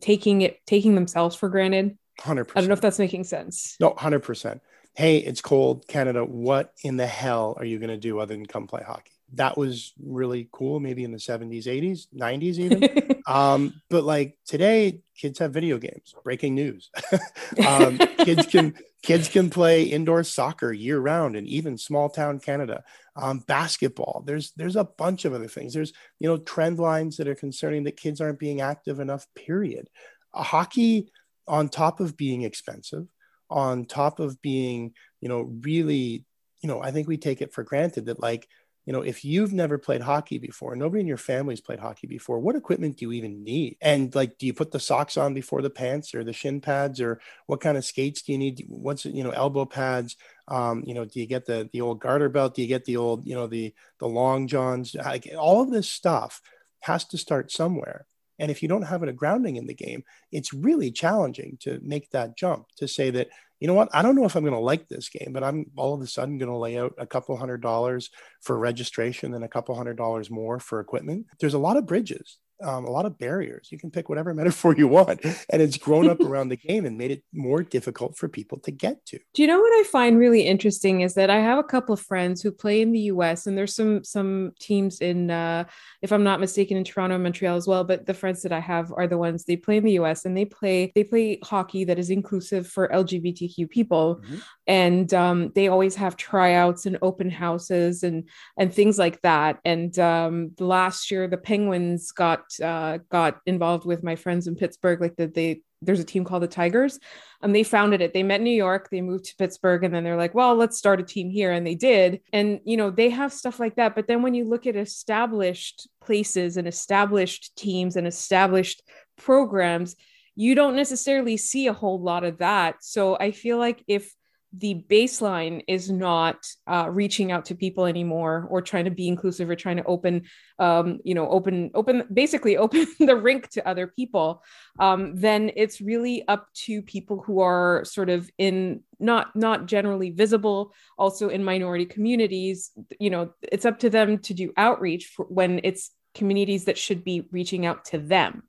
taking 0.00 0.42
it 0.42 0.58
taking 0.66 0.94
themselves 0.94 1.36
for 1.36 1.48
granted? 1.48 1.98
100%. 2.20 2.50
I 2.56 2.60
don't 2.60 2.68
know 2.68 2.74
if 2.74 2.80
that's 2.80 2.98
making 2.98 3.24
sense. 3.24 3.76
No, 3.78 3.92
100%. 3.92 4.60
Hey, 4.98 5.18
it's 5.18 5.40
cold, 5.40 5.86
Canada. 5.86 6.24
What 6.24 6.72
in 6.82 6.96
the 6.96 7.06
hell 7.06 7.54
are 7.56 7.64
you 7.64 7.78
going 7.78 7.88
to 7.90 7.96
do 7.96 8.18
other 8.18 8.34
than 8.34 8.46
come 8.46 8.66
play 8.66 8.82
hockey? 8.84 9.12
That 9.34 9.56
was 9.56 9.92
really 10.04 10.48
cool, 10.50 10.80
maybe 10.80 11.04
in 11.04 11.12
the 11.12 11.18
70s, 11.18 11.66
80s, 11.66 12.08
90s, 12.12 12.58
even. 12.58 13.22
um, 13.28 13.80
but 13.90 14.02
like 14.02 14.36
today, 14.44 15.02
kids 15.16 15.38
have 15.38 15.52
video 15.52 15.78
games 15.78 16.16
breaking 16.24 16.56
news 16.56 16.90
um, 17.66 17.96
kids 18.18 18.46
can 18.46 18.74
kids 19.04 19.28
can 19.28 19.50
play 19.50 19.84
indoor 19.84 20.24
soccer 20.24 20.72
year 20.72 20.98
round 20.98 21.36
and 21.36 21.46
even 21.46 21.76
small 21.76 22.08
town 22.08 22.38
canada 22.38 22.84
um, 23.16 23.40
basketball 23.40 24.22
there's 24.26 24.52
there's 24.56 24.76
a 24.76 24.84
bunch 24.84 25.24
of 25.24 25.32
other 25.32 25.48
things 25.48 25.74
there's 25.74 25.92
you 26.20 26.28
know 26.28 26.36
trend 26.36 26.78
lines 26.78 27.16
that 27.16 27.26
are 27.26 27.34
concerning 27.34 27.82
that 27.82 27.96
kids 27.96 28.20
aren't 28.20 28.38
being 28.38 28.60
active 28.60 29.00
enough 29.00 29.26
period 29.34 29.88
a 30.34 30.42
hockey 30.42 31.10
on 31.48 31.68
top 31.68 31.98
of 31.98 32.16
being 32.16 32.42
expensive 32.42 33.08
on 33.50 33.84
top 33.84 34.20
of 34.20 34.40
being 34.42 34.92
you 35.20 35.28
know 35.28 35.42
really 35.60 36.24
you 36.60 36.68
know 36.68 36.82
i 36.82 36.90
think 36.90 37.08
we 37.08 37.16
take 37.16 37.40
it 37.40 37.52
for 37.52 37.62
granted 37.64 38.06
that 38.06 38.20
like 38.20 38.48
you 38.88 38.94
know, 38.94 39.02
if 39.02 39.22
you've 39.22 39.52
never 39.52 39.76
played 39.76 40.00
hockey 40.00 40.38
before, 40.38 40.74
nobody 40.74 41.02
in 41.02 41.06
your 41.06 41.18
family's 41.18 41.60
played 41.60 41.78
hockey 41.78 42.06
before, 42.06 42.38
what 42.38 42.56
equipment 42.56 42.96
do 42.96 43.04
you 43.04 43.12
even 43.12 43.44
need? 43.44 43.76
And 43.82 44.14
like, 44.14 44.38
do 44.38 44.46
you 44.46 44.54
put 44.54 44.70
the 44.70 44.80
socks 44.80 45.18
on 45.18 45.34
before 45.34 45.60
the 45.60 45.68
pants 45.68 46.14
or 46.14 46.24
the 46.24 46.32
shin 46.32 46.62
pads 46.62 46.98
or 46.98 47.20
what 47.44 47.60
kind 47.60 47.76
of 47.76 47.84
skates 47.84 48.22
do 48.22 48.32
you 48.32 48.38
need? 48.38 48.64
What's, 48.66 49.04
you 49.04 49.22
know, 49.22 49.28
elbow 49.28 49.66
pads? 49.66 50.16
Um, 50.50 50.84
you 50.86 50.94
know, 50.94 51.04
do 51.04 51.20
you 51.20 51.26
get 51.26 51.44
the, 51.44 51.68
the 51.70 51.82
old 51.82 52.00
garter 52.00 52.30
belt? 52.30 52.54
Do 52.54 52.62
you 52.62 52.68
get 52.68 52.86
the 52.86 52.96
old, 52.96 53.26
you 53.26 53.34
know, 53.34 53.46
the, 53.46 53.74
the 54.00 54.08
long 54.08 54.46
johns? 54.46 54.94
Like, 54.94 55.28
all 55.36 55.60
of 55.60 55.70
this 55.70 55.90
stuff 55.90 56.40
has 56.80 57.04
to 57.08 57.18
start 57.18 57.52
somewhere. 57.52 58.06
And 58.38 58.50
if 58.50 58.62
you 58.62 58.68
don't 58.68 58.82
have 58.82 59.02
a 59.02 59.12
grounding 59.12 59.56
in 59.56 59.66
the 59.66 59.74
game, 59.74 60.04
it's 60.32 60.52
really 60.52 60.90
challenging 60.90 61.56
to 61.60 61.80
make 61.82 62.10
that 62.10 62.36
jump 62.36 62.66
to 62.76 62.86
say 62.86 63.10
that, 63.10 63.28
you 63.60 63.66
know 63.66 63.74
what, 63.74 63.88
I 63.92 64.02
don't 64.02 64.14
know 64.14 64.24
if 64.24 64.36
I'm 64.36 64.44
going 64.44 64.54
to 64.54 64.60
like 64.60 64.88
this 64.88 65.08
game, 65.08 65.32
but 65.32 65.42
I'm 65.42 65.66
all 65.76 65.94
of 65.94 66.00
a 66.00 66.06
sudden 66.06 66.38
going 66.38 66.50
to 66.50 66.56
lay 66.56 66.78
out 66.78 66.94
a 66.98 67.06
couple 67.06 67.36
hundred 67.36 67.60
dollars 67.60 68.10
for 68.40 68.58
registration 68.58 69.34
and 69.34 69.44
a 69.44 69.48
couple 69.48 69.74
hundred 69.74 69.96
dollars 69.96 70.30
more 70.30 70.60
for 70.60 70.80
equipment. 70.80 71.26
There's 71.40 71.54
a 71.54 71.58
lot 71.58 71.76
of 71.76 71.86
bridges 71.86 72.38
um, 72.62 72.84
a 72.84 72.90
lot 72.90 73.06
of 73.06 73.18
barriers. 73.18 73.68
You 73.70 73.78
can 73.78 73.90
pick 73.90 74.08
whatever 74.08 74.34
metaphor 74.38 74.74
you 74.76 74.88
want, 74.88 75.24
and 75.24 75.62
it's 75.62 75.76
grown 75.76 76.08
up 76.08 76.20
around 76.28 76.48
the 76.48 76.56
game 76.56 76.84
and 76.84 76.98
made 76.98 77.10
it 77.10 77.22
more 77.32 77.62
difficult 77.62 78.16
for 78.16 78.28
people 78.28 78.58
to 78.60 78.70
get 78.70 79.04
to. 79.06 79.18
Do 79.34 79.42
you 79.42 79.48
know 79.48 79.60
what 79.60 79.80
I 79.80 79.84
find 79.84 80.18
really 80.18 80.42
interesting 80.42 81.02
is 81.02 81.14
that 81.14 81.30
I 81.30 81.38
have 81.38 81.58
a 81.58 81.64
couple 81.64 81.92
of 81.92 82.00
friends 82.00 82.42
who 82.42 82.50
play 82.50 82.80
in 82.82 82.92
the 82.92 83.00
U.S. 83.00 83.46
and 83.46 83.56
there's 83.56 83.74
some 83.74 84.04
some 84.04 84.52
teams 84.60 85.00
in, 85.00 85.30
uh, 85.30 85.64
if 86.02 86.12
I'm 86.12 86.24
not 86.24 86.40
mistaken, 86.40 86.76
in 86.76 86.84
Toronto 86.84 87.14
and 87.14 87.22
Montreal 87.22 87.56
as 87.56 87.66
well. 87.66 87.84
But 87.84 88.06
the 88.06 88.14
friends 88.14 88.42
that 88.42 88.52
I 88.52 88.60
have 88.60 88.92
are 88.92 89.06
the 89.06 89.18
ones 89.18 89.44
they 89.44 89.56
play 89.56 89.76
in 89.76 89.84
the 89.84 89.92
U.S. 89.92 90.24
and 90.24 90.36
they 90.36 90.44
play 90.44 90.92
they 90.94 91.04
play 91.04 91.38
hockey 91.44 91.84
that 91.84 91.98
is 91.98 92.10
inclusive 92.10 92.66
for 92.66 92.88
LGBTQ 92.88 93.70
people, 93.70 94.20
mm-hmm. 94.22 94.38
and 94.66 95.14
um, 95.14 95.52
they 95.54 95.68
always 95.68 95.94
have 95.94 96.16
tryouts 96.16 96.86
and 96.86 96.98
open 97.02 97.30
houses 97.30 98.02
and 98.02 98.28
and 98.56 98.72
things 98.72 98.98
like 98.98 99.20
that. 99.22 99.58
And 99.64 99.96
um, 99.98 100.52
last 100.58 101.10
year 101.10 101.28
the 101.28 101.36
Penguins 101.36 102.12
got 102.12 102.47
uh, 102.62 102.98
got 103.10 103.40
involved 103.46 103.84
with 103.84 104.02
my 104.02 104.16
friends 104.16 104.46
in 104.46 104.56
Pittsburgh. 104.56 105.00
Like 105.00 105.16
that, 105.16 105.34
they 105.34 105.62
there's 105.80 106.00
a 106.00 106.04
team 106.04 106.24
called 106.24 106.42
the 106.42 106.48
Tigers. 106.48 106.98
and 107.40 107.54
they 107.54 107.62
founded 107.62 108.00
it. 108.00 108.12
They 108.12 108.22
met 108.22 108.40
in 108.40 108.44
New 108.44 108.50
York, 108.50 108.88
they 108.90 109.00
moved 109.00 109.26
to 109.26 109.36
Pittsburgh, 109.36 109.84
and 109.84 109.94
then 109.94 110.02
they're 110.02 110.16
like, 110.16 110.34
well, 110.34 110.56
let's 110.56 110.76
start 110.76 111.00
a 111.00 111.04
team 111.04 111.30
here. 111.30 111.52
And 111.52 111.66
they 111.66 111.76
did. 111.76 112.20
And, 112.32 112.60
you 112.64 112.76
know, 112.76 112.90
they 112.90 113.10
have 113.10 113.32
stuff 113.32 113.60
like 113.60 113.76
that. 113.76 113.94
But 113.94 114.08
then 114.08 114.22
when 114.22 114.34
you 114.34 114.44
look 114.44 114.66
at 114.66 114.76
established 114.76 115.88
places 116.04 116.56
and 116.56 116.66
established 116.66 117.56
teams 117.56 117.94
and 117.94 118.06
established 118.06 118.82
programs, 119.16 119.94
you 120.34 120.54
don't 120.54 120.76
necessarily 120.76 121.36
see 121.36 121.68
a 121.68 121.72
whole 121.72 122.00
lot 122.00 122.24
of 122.24 122.38
that. 122.38 122.76
So 122.80 123.16
I 123.16 123.30
feel 123.30 123.58
like 123.58 123.84
if 123.86 124.12
the 124.56 124.82
baseline 124.88 125.62
is 125.68 125.90
not 125.90 126.46
uh, 126.66 126.88
reaching 126.90 127.30
out 127.30 127.44
to 127.46 127.54
people 127.54 127.84
anymore 127.84 128.46
or 128.50 128.62
trying 128.62 128.86
to 128.86 128.90
be 128.90 129.06
inclusive 129.06 129.50
or 129.50 129.56
trying 129.56 129.76
to 129.76 129.84
open 129.84 130.22
um, 130.58 131.00
you 131.04 131.14
know 131.14 131.28
open 131.28 131.70
open 131.74 132.04
basically 132.12 132.56
open 132.64 132.86
the 132.98 133.16
rink 133.16 133.48
to 133.50 133.66
other 133.68 133.86
people 133.86 134.42
um, 134.78 135.14
then 135.14 135.50
it's 135.56 135.80
really 135.80 136.26
up 136.28 136.46
to 136.54 136.80
people 136.82 137.22
who 137.26 137.40
are 137.40 137.84
sort 137.84 138.08
of 138.08 138.30
in 138.38 138.82
not 138.98 139.34
not 139.36 139.66
generally 139.66 140.10
visible 140.10 140.72
also 140.96 141.28
in 141.28 141.44
minority 141.44 141.84
communities 141.84 142.70
you 142.98 143.10
know 143.10 143.30
it's 143.42 143.66
up 143.66 143.78
to 143.78 143.90
them 143.90 144.18
to 144.18 144.32
do 144.32 144.52
outreach 144.56 145.14
when 145.28 145.60
it's 145.62 145.90
communities 146.14 146.64
that 146.64 146.78
should 146.78 147.04
be 147.04 147.28
reaching 147.30 147.64
out 147.64 147.84
to 147.84 147.98
them. 147.98 148.42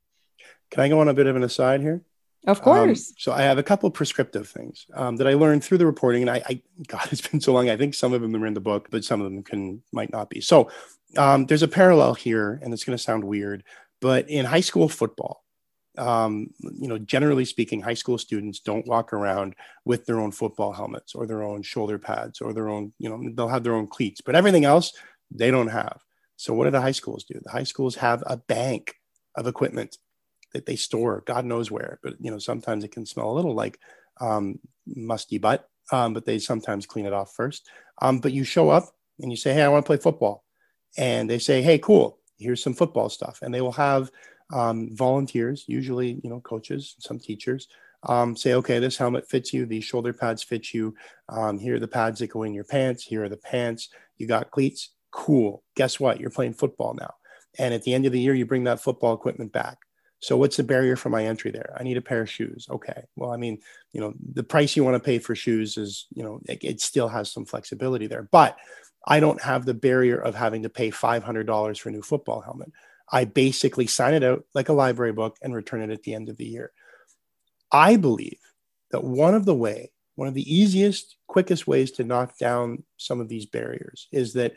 Can 0.71 0.81
i 0.81 0.89
go 0.89 0.99
on 0.99 1.09
a 1.09 1.13
bit 1.13 1.27
of 1.27 1.35
an 1.35 1.43
aside 1.43 1.81
here 1.81 2.03
of 2.47 2.57
um, 2.57 2.63
course. 2.63 3.09
Um, 3.09 3.15
so 3.17 3.31
I 3.31 3.41
have 3.41 3.57
a 3.57 3.63
couple 3.63 3.89
prescriptive 3.91 4.47
things 4.47 4.85
um, 4.93 5.17
that 5.17 5.27
I 5.27 5.33
learned 5.33 5.63
through 5.63 5.79
the 5.79 5.85
reporting, 5.85 6.21
and 6.21 6.31
I, 6.31 6.41
I, 6.47 6.61
God, 6.87 7.07
it's 7.11 7.27
been 7.27 7.41
so 7.41 7.53
long. 7.53 7.69
I 7.69 7.77
think 7.77 7.93
some 7.93 8.13
of 8.13 8.21
them 8.21 8.35
are 8.35 8.47
in 8.47 8.53
the 8.53 8.59
book, 8.59 8.87
but 8.89 9.03
some 9.03 9.21
of 9.21 9.31
them 9.31 9.43
can 9.43 9.81
might 9.91 10.11
not 10.11 10.29
be. 10.29 10.41
So 10.41 10.69
um, 11.17 11.45
there's 11.45 11.63
a 11.63 11.67
parallel 11.67 12.13
here, 12.13 12.59
and 12.61 12.73
it's 12.73 12.83
going 12.83 12.97
to 12.97 13.03
sound 13.03 13.23
weird, 13.23 13.63
but 14.01 14.29
in 14.29 14.45
high 14.45 14.61
school 14.61 14.89
football, 14.89 15.43
um, 15.97 16.51
you 16.61 16.87
know, 16.87 16.97
generally 16.97 17.45
speaking, 17.45 17.81
high 17.81 17.93
school 17.93 18.17
students 18.17 18.59
don't 18.59 18.87
walk 18.87 19.11
around 19.11 19.55
with 19.85 20.05
their 20.05 20.19
own 20.19 20.31
football 20.31 20.71
helmets 20.71 21.13
or 21.13 21.27
their 21.27 21.43
own 21.43 21.61
shoulder 21.61 21.99
pads 21.99 22.41
or 22.41 22.53
their 22.53 22.69
own, 22.69 22.93
you 22.99 23.09
know, 23.09 23.21
they'll 23.33 23.49
have 23.49 23.63
their 23.63 23.75
own 23.75 23.87
cleats, 23.87 24.21
but 24.21 24.35
everything 24.35 24.65
else 24.65 24.93
they 25.31 25.51
don't 25.51 25.67
have. 25.67 25.99
So 26.37 26.53
what 26.53 26.65
do 26.65 26.71
the 26.71 26.81
high 26.81 26.91
schools 26.91 27.25
do? 27.25 27.39
The 27.43 27.51
high 27.51 27.63
schools 27.63 27.95
have 27.95 28.23
a 28.25 28.37
bank 28.37 28.95
of 29.35 29.45
equipment 29.45 29.97
that 30.53 30.65
they 30.65 30.75
store 30.75 31.23
God 31.25 31.45
knows 31.45 31.71
where. 31.71 31.99
But 32.03 32.15
you 32.19 32.31
know, 32.31 32.39
sometimes 32.39 32.83
it 32.83 32.91
can 32.91 33.05
smell 33.05 33.31
a 33.31 33.33
little 33.33 33.53
like 33.53 33.79
um, 34.19 34.59
musty 34.85 35.37
butt. 35.37 35.67
Um, 35.91 36.13
but 36.13 36.25
they 36.25 36.37
sometimes 36.37 36.85
clean 36.85 37.07
it 37.07 37.13
off 37.13 37.33
first. 37.33 37.67
Um, 38.01 38.19
but 38.19 38.31
you 38.31 38.43
show 38.43 38.69
up 38.69 38.89
and 39.19 39.31
you 39.31 39.37
say, 39.37 39.53
"Hey, 39.53 39.63
I 39.63 39.69
want 39.69 39.85
to 39.85 39.87
play 39.87 39.97
football," 39.97 40.43
and 40.97 41.29
they 41.29 41.39
say, 41.39 41.61
"Hey, 41.61 41.79
cool, 41.79 42.19
here's 42.37 42.61
some 42.61 42.75
football 42.75 43.09
stuff," 43.09 43.39
and 43.41 43.53
they 43.53 43.61
will 43.61 43.71
have 43.71 44.11
um, 44.53 44.95
volunteers, 44.95 45.65
usually 45.67 46.19
you 46.23 46.29
know 46.29 46.41
coaches, 46.41 46.95
some 46.99 47.19
teachers, 47.19 47.67
um, 48.03 48.35
say, 48.35 48.53
okay, 48.53 48.79
this 48.79 48.97
helmet 48.97 49.29
fits 49.29 49.53
you, 49.53 49.65
these 49.65 49.83
shoulder 49.83 50.13
pads 50.13 50.43
fit 50.43 50.73
you. 50.73 50.95
Um, 51.27 51.59
here 51.59 51.75
are 51.75 51.79
the 51.79 51.87
pads 51.87 52.19
that 52.19 52.31
go 52.31 52.43
in 52.43 52.53
your 52.53 52.63
pants. 52.63 53.03
Here 53.03 53.23
are 53.25 53.29
the 53.29 53.37
pants. 53.37 53.89
You 54.17 54.27
got 54.27 54.51
cleats. 54.51 54.91
Cool. 55.11 55.63
Guess 55.75 55.99
what? 55.99 56.19
You're 56.19 56.29
playing 56.29 56.53
football 56.53 56.93
now. 56.93 57.15
And 57.57 57.73
at 57.73 57.83
the 57.83 57.93
end 57.93 58.05
of 58.05 58.11
the 58.11 58.19
year, 58.19 58.33
you 58.33 58.45
bring 58.45 58.65
that 58.65 58.79
football 58.79 59.13
equipment 59.13 59.51
back. 59.51 59.79
So 60.21 60.35
what's 60.35 60.57
the 60.57 60.63
barrier 60.63 60.95
for 60.95 61.09
my 61.09 61.25
entry 61.25 61.51
there? 61.51 61.73
I 61.77 61.83
need 61.83 61.97
a 61.97 62.01
pair 62.01 62.21
of 62.21 62.29
shoes. 62.29 62.67
Okay. 62.69 63.03
Well, 63.15 63.31
I 63.31 63.37
mean, 63.37 63.59
you 63.93 64.01
know, 64.01 64.13
the 64.33 64.43
price 64.43 64.75
you 64.75 64.83
want 64.83 64.95
to 64.95 64.99
pay 64.99 65.19
for 65.19 65.33
shoes 65.33 65.77
is, 65.77 66.07
you 66.13 66.23
know, 66.23 66.41
it, 66.47 66.59
it 66.61 66.81
still 66.81 67.07
has 67.07 67.31
some 67.31 67.45
flexibility 67.45 68.07
there, 68.07 68.27
but 68.31 68.57
I 69.07 69.19
don't 69.19 69.41
have 69.41 69.65
the 69.65 69.73
barrier 69.73 70.17
of 70.17 70.35
having 70.35 70.63
to 70.63 70.69
pay 70.69 70.91
$500 70.91 71.79
for 71.79 71.89
a 71.89 71.91
new 71.91 72.01
football 72.01 72.41
helmet. 72.41 72.71
I 73.11 73.25
basically 73.25 73.87
sign 73.87 74.13
it 74.13 74.23
out 74.23 74.43
like 74.53 74.69
a 74.69 74.73
library 74.73 75.13
book 75.13 75.37
and 75.41 75.55
return 75.55 75.81
it 75.81 75.89
at 75.89 76.03
the 76.03 76.13
end 76.13 76.29
of 76.29 76.37
the 76.37 76.45
year. 76.45 76.71
I 77.71 77.95
believe 77.95 78.39
that 78.91 79.03
one 79.03 79.35
of 79.35 79.45
the 79.45 79.55
way, 79.55 79.91
one 80.15 80.27
of 80.27 80.33
the 80.33 80.53
easiest, 80.53 81.15
quickest 81.27 81.65
ways 81.65 81.91
to 81.91 82.03
knock 82.03 82.37
down 82.37 82.83
some 82.97 83.21
of 83.21 83.29
these 83.29 83.45
barriers 83.45 84.07
is 84.11 84.33
that 84.33 84.53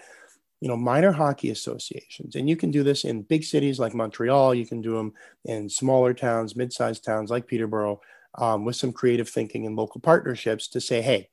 you 0.62 0.68
know 0.68 0.76
minor 0.76 1.10
hockey 1.10 1.50
associations. 1.50 2.36
And 2.36 2.48
you 2.48 2.54
can 2.54 2.70
do 2.70 2.84
this 2.84 3.02
in 3.04 3.22
big 3.22 3.42
cities 3.42 3.80
like 3.80 3.94
montreal. 3.94 4.54
You 4.54 4.64
can 4.64 4.80
do 4.80 4.94
them 4.96 5.12
in 5.44 5.68
smaller 5.68 6.14
towns 6.14 6.54
mid-sized 6.54 7.04
towns 7.04 7.30
like 7.30 7.48
peterborough 7.48 8.00
um, 8.36 8.64
with 8.64 8.76
some 8.76 8.92
creative 8.92 9.28
thinking 9.28 9.66
and 9.66 9.74
local 9.74 10.00
partnerships 10.00 10.68
to 10.68 10.80
say 10.80 11.02
hey 11.02 11.28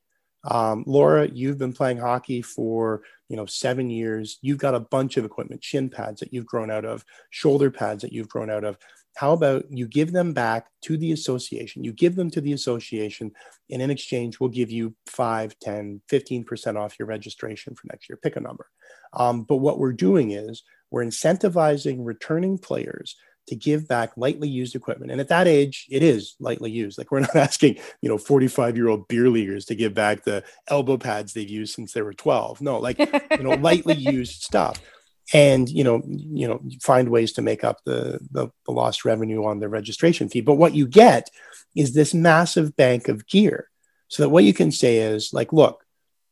um, 0.46 0.84
laura 0.88 1.30
you've 1.32 1.60
been 1.60 1.74
playing 1.74 2.00
hockey 2.00 2.42
for 2.42 3.04
you 3.30 3.38
know 3.38 3.46
seven 3.46 3.90
years. 3.90 4.40
You've 4.42 4.58
got 4.58 4.76
a 4.76 4.80
bunch 4.80 5.16
of 5.18 5.26
equipment 5.26 5.64
shin 5.64 5.90
pads 5.90 6.20
that 6.20 6.34
you've 6.34 6.48
grown 6.48 6.72
out 6.72 6.84
of 6.84 7.06
shoulder 7.30 7.72
pads 7.72 8.02
that 8.02 8.12
you've 8.12 8.30
grown 8.30 8.50
out 8.50 8.64
of 8.64 8.78
how 9.20 9.34
about 9.34 9.66
you 9.70 9.86
give 9.86 10.14
them 10.14 10.34
back 10.34 10.68
to 10.82 10.96
the 10.98 11.12
association 11.12 11.84
you 11.84 11.92
give 11.92 12.16
them 12.16 12.30
to 12.32 12.42
the 12.42 12.54
association 12.54 13.32
and 13.70 13.82
in 13.82 13.92
exchange 13.92 14.40
we'll 14.40 14.50
give 14.50 14.72
you 14.72 14.96
5 15.08 15.60
10 15.60 16.02
15% 16.10 16.80
off 16.80 16.98
your 16.98 17.08
registration 17.08 17.76
for 17.76 17.88
next 17.88 18.10
year 18.10 18.18
pick 18.22 18.36
a 18.36 18.40
number 18.40 18.68
um, 19.14 19.44
but 19.44 19.58
what 19.58 19.80
we're 19.80 19.94
doing 19.94 20.32
is 20.32 20.64
we're 20.92 21.04
incentivizing 21.04 21.98
returning 22.00 22.58
players 22.58 23.16
to 23.50 23.56
give 23.56 23.88
back 23.88 24.12
lightly 24.16 24.48
used 24.48 24.76
equipment. 24.76 25.12
And 25.12 25.20
at 25.20 25.28
that 25.30 25.48
age, 25.48 25.88
it 25.90 26.04
is 26.04 26.36
lightly 26.40 26.70
used. 26.72 26.98
Like 26.98 27.12
we're 27.12 27.22
not 27.22 27.36
asking, 27.48 27.78
you 28.02 28.08
know, 28.10 28.18
45 28.18 28.78
year 28.78 28.88
old 28.88 29.08
beer 29.08 29.30
leaguers 29.30 29.66
to 29.66 29.76
give 29.76 29.94
back 29.94 30.24
the 30.24 30.44
elbow 30.68 30.98
pads 30.98 31.34
they've 31.34 31.50
used 31.50 31.74
since 31.74 31.92
they 31.92 32.02
were 32.04 32.14
12. 32.14 32.62
No, 32.62 32.80
like, 32.80 33.00
you 33.00 33.44
know, 33.44 33.56
lightly 33.60 33.96
used 33.96 34.44
stuff. 34.44 34.80
And, 35.32 35.70
you 35.70 35.84
know, 35.84 36.02
you 36.08 36.48
know, 36.48 36.62
find 36.82 37.10
ways 37.10 37.34
to 37.34 37.42
make 37.42 37.64
up 37.64 37.84
the, 37.86 38.20
the, 38.32 38.50
the 38.66 38.72
lost 38.72 39.06
revenue 39.06 39.46
on 39.46 39.60
the 39.60 39.70
registration 39.70 40.28
fee. 40.28 40.42
But 40.42 40.56
what 40.56 40.74
you 40.74 40.88
get 40.88 41.30
is 41.76 41.94
this 41.94 42.14
massive 42.14 42.76
bank 42.76 43.08
of 43.08 43.28
gear. 43.28 43.70
So 44.08 44.24
that 44.24 44.30
what 44.30 44.44
you 44.44 44.54
can 44.54 44.72
say 44.72 44.98
is 44.98 45.32
like, 45.34 45.54
look, 45.54 45.86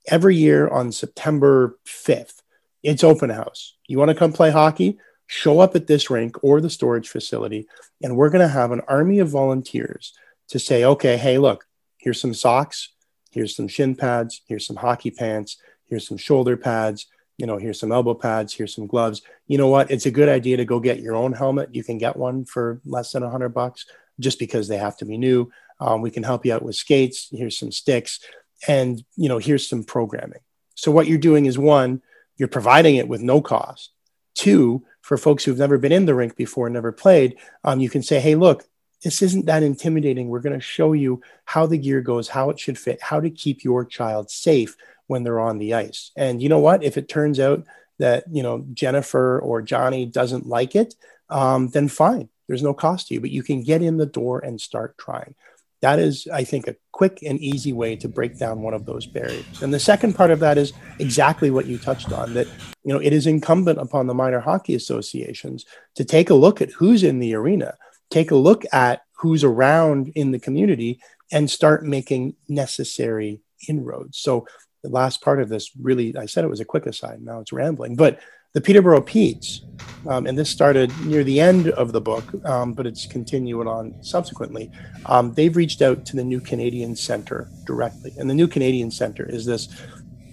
every 0.08 0.36
year 0.36 0.68
on 0.68 0.92
September 0.92 1.78
5th, 1.86 2.42
it's 2.82 3.04
open 3.04 3.30
house. 3.30 3.76
You 3.88 4.00
want 4.00 4.10
to 4.10 4.16
come 4.16 4.34
play 4.34 4.50
hockey? 4.50 4.98
Show 5.28 5.60
up 5.60 5.76
at 5.76 5.88
this 5.88 6.10
rink 6.10 6.38
or 6.42 6.62
the 6.62 6.70
storage 6.70 7.10
facility, 7.10 7.68
and 8.02 8.16
we're 8.16 8.30
going 8.30 8.42
to 8.42 8.48
have 8.48 8.72
an 8.72 8.82
army 8.88 9.20
of 9.20 9.28
volunteers 9.30 10.14
to 10.50 10.58
say, 10.58 10.86
okay, 10.86 11.18
hey, 11.18 11.38
look, 11.38 11.66
here's 11.98 12.22
some 12.22 12.34
socks, 12.34 12.94
here's 13.32 13.54
some 13.54 13.68
shin 13.68 13.94
pads, 13.94 14.42
here's 14.48 14.66
some 14.66 14.78
hockey 14.78 15.12
pants, 15.12 15.58
here's 15.86 16.08
some 16.08 16.16
shoulder 16.16 16.56
pads, 16.56 17.08
you 17.38 17.46
know, 17.46 17.58
here's 17.58 17.80
some 17.80 17.92
elbow 17.92 18.14
pads, 18.14 18.54
here's 18.54 18.74
some 18.74 18.88
gloves. 18.88 19.22
You 19.48 19.58
know 19.58 19.68
what? 19.68 19.92
It's 19.92 20.08
a 20.08 20.12
good 20.12 20.30
idea 20.30 20.58
to 20.58 20.66
go 20.66 20.80
get 20.80 21.00
your 21.00 21.16
own 21.16 21.34
helmet. 21.34 21.74
You 21.74 21.84
can 21.84 21.98
get 21.98 22.18
one 22.18 22.46
for 22.46 22.82
less 22.86 23.12
than 23.12 23.24
a 23.24 23.30
hundred 23.30 23.50
bucks 23.50 23.86
just 24.20 24.40
because 24.40 24.68
they 24.68 24.78
have 24.78 24.98
to 24.98 25.06
be 25.06 25.18
new. 25.18 25.52
Um, 25.80 26.02
we 26.02 26.10
can 26.10 26.24
help 26.24 26.46
you 26.46 26.54
out 26.54 26.64
with 26.64 26.76
skates. 26.76 27.30
Here's 27.32 27.58
some 27.58 27.72
sticks, 27.72 28.20
and 28.68 29.04
you 29.16 29.30
know, 29.30 29.38
here's 29.38 29.70
some 29.70 29.84
programming. 29.84 30.40
So 30.74 30.92
what 30.92 31.08
you're 31.08 31.20
doing 31.20 31.46
is 31.46 31.58
one, 31.58 32.02
you're 32.38 32.48
providing 32.48 32.96
it 32.96 33.08
with 33.08 33.22
no 33.22 33.42
cost. 33.42 33.92
Two, 34.34 34.86
for 35.02 35.18
folks 35.18 35.44
who've 35.44 35.58
never 35.58 35.78
been 35.78 35.92
in 35.92 36.06
the 36.06 36.16
rink 36.16 36.36
before, 36.36 36.70
never 36.70 36.92
played, 36.92 37.38
um, 37.64 37.80
you 37.80 37.90
can 37.90 38.04
say, 38.04 38.20
hey, 38.20 38.36
look, 38.36 38.64
this 39.04 39.22
isn't 39.22 39.46
that 39.46 39.64
intimidating. 39.64 40.28
We're 40.28 40.42
going 40.42 40.60
to 40.60 40.60
show 40.60 40.94
you 40.94 41.22
how 41.46 41.66
the 41.66 41.78
gear 41.78 42.02
goes, 42.02 42.28
how 42.28 42.50
it 42.50 42.60
should 42.60 42.78
fit, 42.78 43.02
how 43.02 43.20
to 43.20 43.30
keep 43.30 43.64
your 43.64 43.86
child 43.86 44.30
safe 44.30 44.76
when 45.08 45.24
they're 45.24 45.40
on 45.40 45.58
the 45.58 45.74
ice. 45.74 46.12
And 46.16 46.42
you 46.42 46.50
know 46.50 46.60
what? 46.60 46.84
If 46.84 46.98
it 46.98 47.10
turns 47.10 47.40
out 47.40 47.66
that, 48.00 48.26
you 48.32 48.44
know, 48.44 48.66
Jennifer 48.74 49.40
or 49.40 49.62
Johnny 49.62 50.06
doesn't 50.06 50.46
like 50.46 50.76
it, 50.76 50.96
um, 51.30 51.70
then 51.70 51.88
fine. 51.88 52.30
There's 52.48 52.64
no 52.64 52.74
cost 52.74 53.08
to 53.08 53.16
you, 53.16 53.22
but 53.22 53.32
you 53.32 53.44
can 53.44 53.64
get 53.64 53.82
in 53.82 53.98
the 53.98 54.06
door 54.06 54.40
and 54.40 54.62
start 54.62 54.98
trying 54.98 55.36
that 55.82 56.00
is, 56.00 56.28
I 56.34 56.44
think, 56.44 56.68
a 56.68 56.76
quick 56.92 57.20
and 57.24 57.40
easy 57.40 57.72
way 57.72 57.96
to 57.98 58.08
break 58.08 58.40
down 58.40 58.62
one 58.62 58.74
of 58.74 58.86
those 58.86 59.06
barriers. 59.06 59.62
And 59.62 59.74
the 59.74 59.80
second 59.80 60.14
part 60.14 60.32
of 60.32 60.40
that 60.40 60.58
is 60.58 60.74
exactly 61.00 61.52
what 61.52 61.68
you 61.68 61.78
touched 61.78 62.12
on 62.12 62.34
that, 62.34 62.48
you 62.84 62.94
know, 62.94 63.00
it 63.00 63.14
is 63.14 63.28
incumbent 63.28 63.80
upon 63.80 64.08
the 64.08 64.14
minor 64.14 64.40
hockey 64.40 64.74
associations 64.74 65.66
to 65.96 66.04
take 66.04 66.30
a 66.30 66.36
look 66.36 66.62
at 66.62 66.72
who's 66.72 67.04
in 67.04 67.20
the 67.20 67.36
arena, 67.36 67.76
take 68.10 68.32
a 68.32 68.36
look 68.36 68.66
at 68.74 69.04
who's 69.18 69.44
around 69.44 70.12
in 70.16 70.32
the 70.32 70.40
community, 70.40 71.00
and 71.32 71.50
start 71.50 71.86
making 71.86 72.36
necessary 72.48 73.42
inroads. 73.68 74.18
So 74.18 74.48
the 74.84 74.90
last 74.90 75.22
part 75.22 75.42
of 75.42 75.50
this 75.50 75.72
really, 75.82 76.16
I 76.16 76.26
said 76.26 76.44
it 76.44 76.50
was 76.50 76.60
a 76.60 76.66
quick 76.66 76.86
aside, 76.86 77.22
now 77.22 77.40
it's 77.40 77.54
rambling, 77.54 77.96
but 77.96 78.20
the 78.54 78.62
Peterborough 78.62 79.02
Petes, 79.02 79.62
um, 80.08 80.26
and 80.26 80.38
this 80.38 80.50
started 80.50 80.92
near 81.06 81.24
the 81.24 81.40
end 81.40 81.70
of 81.70 81.92
the 81.92 82.02
book, 82.02 82.24
um, 82.46 82.74
but 82.74 82.88
it's 82.88 83.06
continuing 83.06 83.68
on 83.68 84.02
subsequently. 84.02 84.72
Um, 85.06 85.34
they've 85.34 85.56
reached 85.56 85.82
out 85.82 86.06
to 86.08 86.16
the 86.16 86.24
New 86.24 86.40
Canadian 86.40 86.96
Center 86.96 87.50
directly, 87.66 88.14
and 88.18 88.30
the 88.30 88.34
New 88.34 88.48
Canadian 88.48 88.90
Center 88.90 89.30
is 89.30 89.46
this 89.46 89.70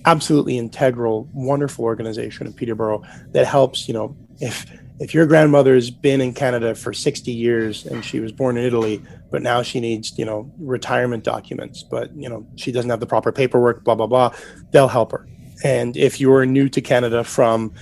absolutely 0.06 0.58
integral, 0.58 1.28
wonderful 1.32 1.84
organization 1.84 2.46
in 2.46 2.52
Peterborough 2.52 3.02
that 3.32 3.46
helps. 3.46 3.88
You 3.88 3.94
know, 3.94 4.16
if 4.40 4.64
if 5.04 5.12
your 5.12 5.26
grandmother's 5.26 5.90
been 5.90 6.22
in 6.22 6.32
Canada 6.32 6.74
for 6.74 6.94
60 6.94 7.30
years 7.30 7.84
and 7.84 8.02
she 8.02 8.20
was 8.20 8.32
born 8.32 8.56
in 8.56 8.64
Italy, 8.64 9.02
but 9.30 9.42
now 9.42 9.60
she 9.60 9.78
needs, 9.78 10.18
you 10.18 10.24
know, 10.24 10.50
retirement 10.58 11.22
documents, 11.22 11.82
but 11.82 12.10
you 12.16 12.26
know 12.26 12.46
she 12.56 12.72
doesn't 12.72 12.88
have 12.88 13.00
the 13.00 13.06
proper 13.06 13.30
paperwork, 13.30 13.84
blah 13.84 13.94
blah 13.94 14.06
blah, 14.06 14.34
they'll 14.70 14.88
help 14.88 15.12
her. 15.12 15.28
And 15.62 15.94
if 15.94 16.20
you're 16.20 16.46
new 16.46 16.70
to 16.70 16.80
Canada 16.80 17.22
from 17.22 17.74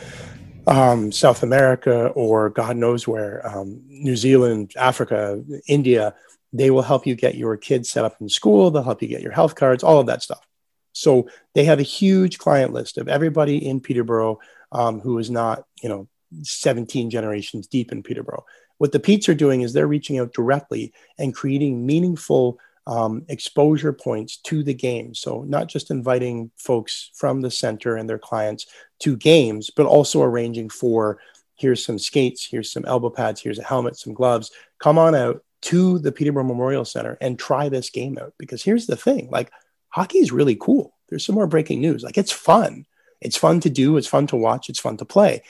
um, 0.66 1.12
South 1.12 1.44
America 1.44 2.08
or 2.08 2.50
God 2.50 2.76
knows 2.76 3.06
where, 3.06 3.46
um, 3.46 3.80
New 3.86 4.16
Zealand, 4.16 4.72
Africa, 4.76 5.40
India, 5.68 6.16
they 6.52 6.72
will 6.72 6.82
help 6.82 7.06
you 7.06 7.14
get 7.14 7.36
your 7.36 7.56
kids 7.56 7.88
set 7.88 8.04
up 8.04 8.16
in 8.20 8.28
school. 8.28 8.72
They'll 8.72 8.82
help 8.82 9.00
you 9.00 9.06
get 9.06 9.22
your 9.22 9.32
health 9.32 9.54
cards, 9.54 9.84
all 9.84 10.00
of 10.00 10.06
that 10.06 10.22
stuff. 10.22 10.44
So 10.92 11.28
they 11.54 11.66
have 11.66 11.78
a 11.78 11.84
huge 11.84 12.38
client 12.38 12.72
list 12.72 12.98
of 12.98 13.06
everybody 13.06 13.64
in 13.64 13.80
Peterborough 13.80 14.40
um, 14.72 14.98
who 14.98 15.18
is 15.18 15.30
not, 15.30 15.64
you 15.82 15.88
know, 15.88 16.08
17 16.42 17.10
generations 17.10 17.66
deep 17.66 17.92
in 17.92 18.02
Peterborough. 18.02 18.44
What 18.78 18.92
the 18.92 19.00
Petes 19.00 19.28
are 19.28 19.34
doing 19.34 19.60
is 19.60 19.72
they're 19.72 19.86
reaching 19.86 20.18
out 20.18 20.32
directly 20.32 20.92
and 21.18 21.34
creating 21.34 21.86
meaningful 21.86 22.58
um, 22.86 23.24
exposure 23.28 23.92
points 23.92 24.38
to 24.38 24.62
the 24.62 24.74
game. 24.74 25.14
So, 25.14 25.42
not 25.42 25.68
just 25.68 25.90
inviting 25.90 26.50
folks 26.56 27.10
from 27.14 27.40
the 27.40 27.50
center 27.50 27.96
and 27.96 28.08
their 28.08 28.18
clients 28.18 28.66
to 29.00 29.16
games, 29.16 29.70
but 29.70 29.86
also 29.86 30.22
arranging 30.22 30.68
for 30.68 31.20
here's 31.54 31.84
some 31.84 31.98
skates, 31.98 32.44
here's 32.44 32.72
some 32.72 32.84
elbow 32.86 33.10
pads, 33.10 33.40
here's 33.40 33.58
a 33.58 33.64
helmet, 33.64 33.96
some 33.96 34.14
gloves. 34.14 34.50
Come 34.80 34.98
on 34.98 35.14
out 35.14 35.44
to 35.62 36.00
the 36.00 36.10
Peterborough 36.10 36.42
Memorial 36.42 36.84
Center 36.84 37.16
and 37.20 37.38
try 37.38 37.68
this 37.68 37.88
game 37.88 38.18
out. 38.18 38.34
Because 38.36 38.64
here's 38.64 38.86
the 38.86 38.96
thing 38.96 39.28
like, 39.30 39.52
hockey 39.88 40.18
is 40.18 40.32
really 40.32 40.56
cool. 40.56 40.96
There's 41.08 41.24
some 41.24 41.36
more 41.36 41.46
breaking 41.46 41.80
news. 41.80 42.02
Like, 42.02 42.18
it's 42.18 42.32
fun. 42.32 42.86
It's 43.20 43.36
fun 43.36 43.60
to 43.60 43.70
do, 43.70 43.96
it's 43.96 44.08
fun 44.08 44.26
to 44.28 44.36
watch, 44.36 44.68
it's 44.68 44.80
fun 44.80 44.96
to 44.96 45.04
play. 45.04 45.42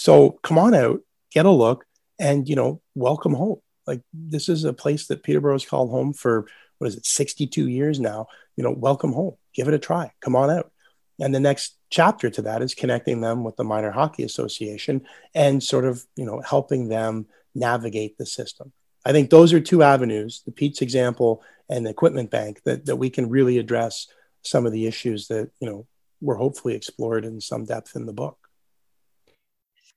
So, 0.00 0.38
come 0.44 0.58
on 0.58 0.76
out, 0.76 1.00
get 1.32 1.44
a 1.44 1.50
look, 1.50 1.84
and, 2.20 2.48
you 2.48 2.54
know, 2.54 2.80
welcome 2.94 3.34
home. 3.34 3.58
Like, 3.84 4.00
this 4.14 4.48
is 4.48 4.62
a 4.62 4.72
place 4.72 5.08
that 5.08 5.24
Peterborough's 5.24 5.66
called 5.66 5.90
home 5.90 6.12
for 6.12 6.46
what 6.78 6.86
is 6.86 6.98
it, 6.98 7.04
62 7.04 7.68
years 7.68 7.98
now, 7.98 8.28
you 8.54 8.62
know, 8.62 8.70
welcome 8.70 9.12
home, 9.12 9.34
give 9.54 9.66
it 9.66 9.74
a 9.74 9.78
try, 9.80 10.12
come 10.20 10.36
on 10.36 10.50
out. 10.50 10.70
And 11.18 11.34
the 11.34 11.40
next 11.40 11.76
chapter 11.90 12.30
to 12.30 12.42
that 12.42 12.62
is 12.62 12.74
connecting 12.74 13.22
them 13.22 13.42
with 13.42 13.56
the 13.56 13.64
Minor 13.64 13.90
Hockey 13.90 14.22
Association 14.22 15.04
and 15.34 15.60
sort 15.60 15.84
of, 15.84 16.04
you 16.14 16.24
know, 16.24 16.40
helping 16.42 16.88
them 16.88 17.26
navigate 17.56 18.18
the 18.18 18.26
system. 18.26 18.72
I 19.04 19.10
think 19.10 19.30
those 19.30 19.52
are 19.52 19.58
two 19.58 19.82
avenues, 19.82 20.42
the 20.46 20.52
Pete's 20.52 20.80
example 20.80 21.42
and 21.68 21.84
the 21.84 21.90
equipment 21.90 22.30
bank, 22.30 22.62
that, 22.66 22.86
that 22.86 22.96
we 22.96 23.10
can 23.10 23.30
really 23.30 23.58
address 23.58 24.06
some 24.42 24.64
of 24.64 24.70
the 24.70 24.86
issues 24.86 25.26
that, 25.26 25.50
you 25.58 25.68
know, 25.68 25.88
were 26.20 26.36
hopefully 26.36 26.76
explored 26.76 27.24
in 27.24 27.40
some 27.40 27.64
depth 27.64 27.96
in 27.96 28.06
the 28.06 28.12
book 28.12 28.38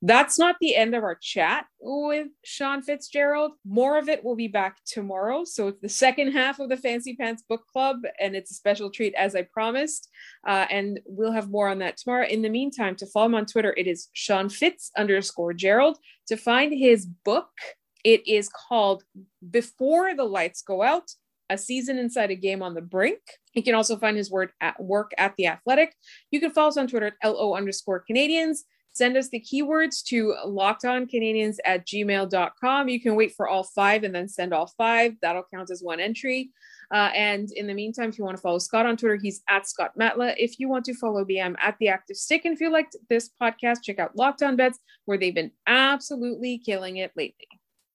that's 0.03 0.39
not 0.39 0.55
the 0.59 0.75
end 0.75 0.95
of 0.95 1.03
our 1.03 1.15
chat 1.15 1.65
with 1.79 2.27
Sean 2.43 2.81
Fitzgerald. 2.81 3.51
More 3.63 3.99
of 3.99 4.09
it 4.09 4.23
will 4.23 4.35
be 4.35 4.47
back 4.47 4.77
tomorrow. 4.85 5.43
So 5.43 5.67
it's 5.67 5.81
the 5.81 5.89
second 5.89 6.31
half 6.31 6.59
of 6.59 6.69
the 6.69 6.77
Fancy 6.77 7.15
Pants 7.15 7.43
Book 7.47 7.67
Club, 7.71 7.97
and 8.19 8.35
it's 8.35 8.49
a 8.49 8.55
special 8.55 8.89
treat 8.89 9.13
as 9.13 9.35
I 9.35 9.43
promised. 9.43 10.09
Uh, 10.47 10.65
and 10.71 10.99
we'll 11.05 11.31
have 11.31 11.51
more 11.51 11.69
on 11.69 11.79
that 11.79 11.97
tomorrow. 11.97 12.25
In 12.25 12.41
the 12.41 12.49
meantime, 12.49 12.95
to 12.95 13.05
follow 13.05 13.27
him 13.27 13.35
on 13.35 13.45
Twitter, 13.45 13.75
it 13.77 13.85
is 13.85 14.09
Sean 14.13 14.49
Fitz 14.49 14.91
underscore 14.97 15.53
Gerald. 15.53 15.97
To 16.27 16.35
find 16.35 16.73
his 16.73 17.05
book, 17.05 17.51
it 18.03 18.27
is 18.27 18.49
called 18.49 19.03
Before 19.51 20.15
the 20.15 20.23
Lights 20.23 20.63
Go 20.63 20.81
Out. 20.81 21.11
A 21.51 21.57
season 21.57 21.97
inside 21.97 22.31
a 22.31 22.35
game 22.35 22.63
on 22.63 22.73
the 22.73 22.81
brink. 22.81 23.19
You 23.53 23.61
can 23.61 23.75
also 23.75 23.97
find 23.97 24.15
his 24.15 24.31
word 24.31 24.51
at 24.61 24.81
work 24.81 25.11
at 25.17 25.35
the 25.35 25.47
athletic. 25.47 25.93
You 26.31 26.39
can 26.39 26.51
follow 26.51 26.69
us 26.69 26.77
on 26.77 26.87
Twitter 26.87 27.07
at 27.21 27.29
LO 27.29 27.55
underscore 27.55 28.05
Canadiens 28.09 28.59
send 28.93 29.17
us 29.17 29.29
the 29.29 29.39
keywords 29.39 30.03
to 30.05 30.35
lockedoncanadiens 30.45 31.57
at 31.65 31.85
gmail.com. 31.87 32.89
You 32.89 33.01
can 33.01 33.15
wait 33.15 33.33
for 33.35 33.47
all 33.47 33.63
five 33.63 34.03
and 34.03 34.13
then 34.13 34.27
send 34.27 34.53
all 34.53 34.67
five. 34.77 35.13
That'll 35.21 35.45
count 35.53 35.71
as 35.71 35.81
one 35.81 35.99
entry. 35.99 36.51
Uh, 36.91 37.09
and 37.15 37.51
in 37.53 37.67
the 37.67 37.73
meantime, 37.73 38.09
if 38.09 38.17
you 38.17 38.25
want 38.25 38.35
to 38.35 38.41
follow 38.41 38.59
Scott 38.59 38.85
on 38.85 38.97
Twitter, 38.97 39.15
he's 39.15 39.41
at 39.47 39.67
Scott 39.67 39.91
Matla. 39.97 40.35
If 40.37 40.59
you 40.59 40.67
want 40.67 40.83
to 40.85 40.93
follow 40.93 41.23
me, 41.23 41.41
I'm 41.41 41.55
at 41.59 41.77
the 41.79 41.87
Active 41.87 42.17
Stick. 42.17 42.43
And 42.43 42.53
if 42.53 42.59
you 42.59 42.69
liked 42.69 42.97
this 43.09 43.29
podcast, 43.41 43.83
check 43.83 43.99
out 43.99 44.15
Locked 44.15 44.43
On 44.43 44.57
Bets, 44.57 44.79
where 45.05 45.17
they've 45.17 45.33
been 45.33 45.51
absolutely 45.67 46.57
killing 46.57 46.97
it 46.97 47.11
lately. 47.15 47.60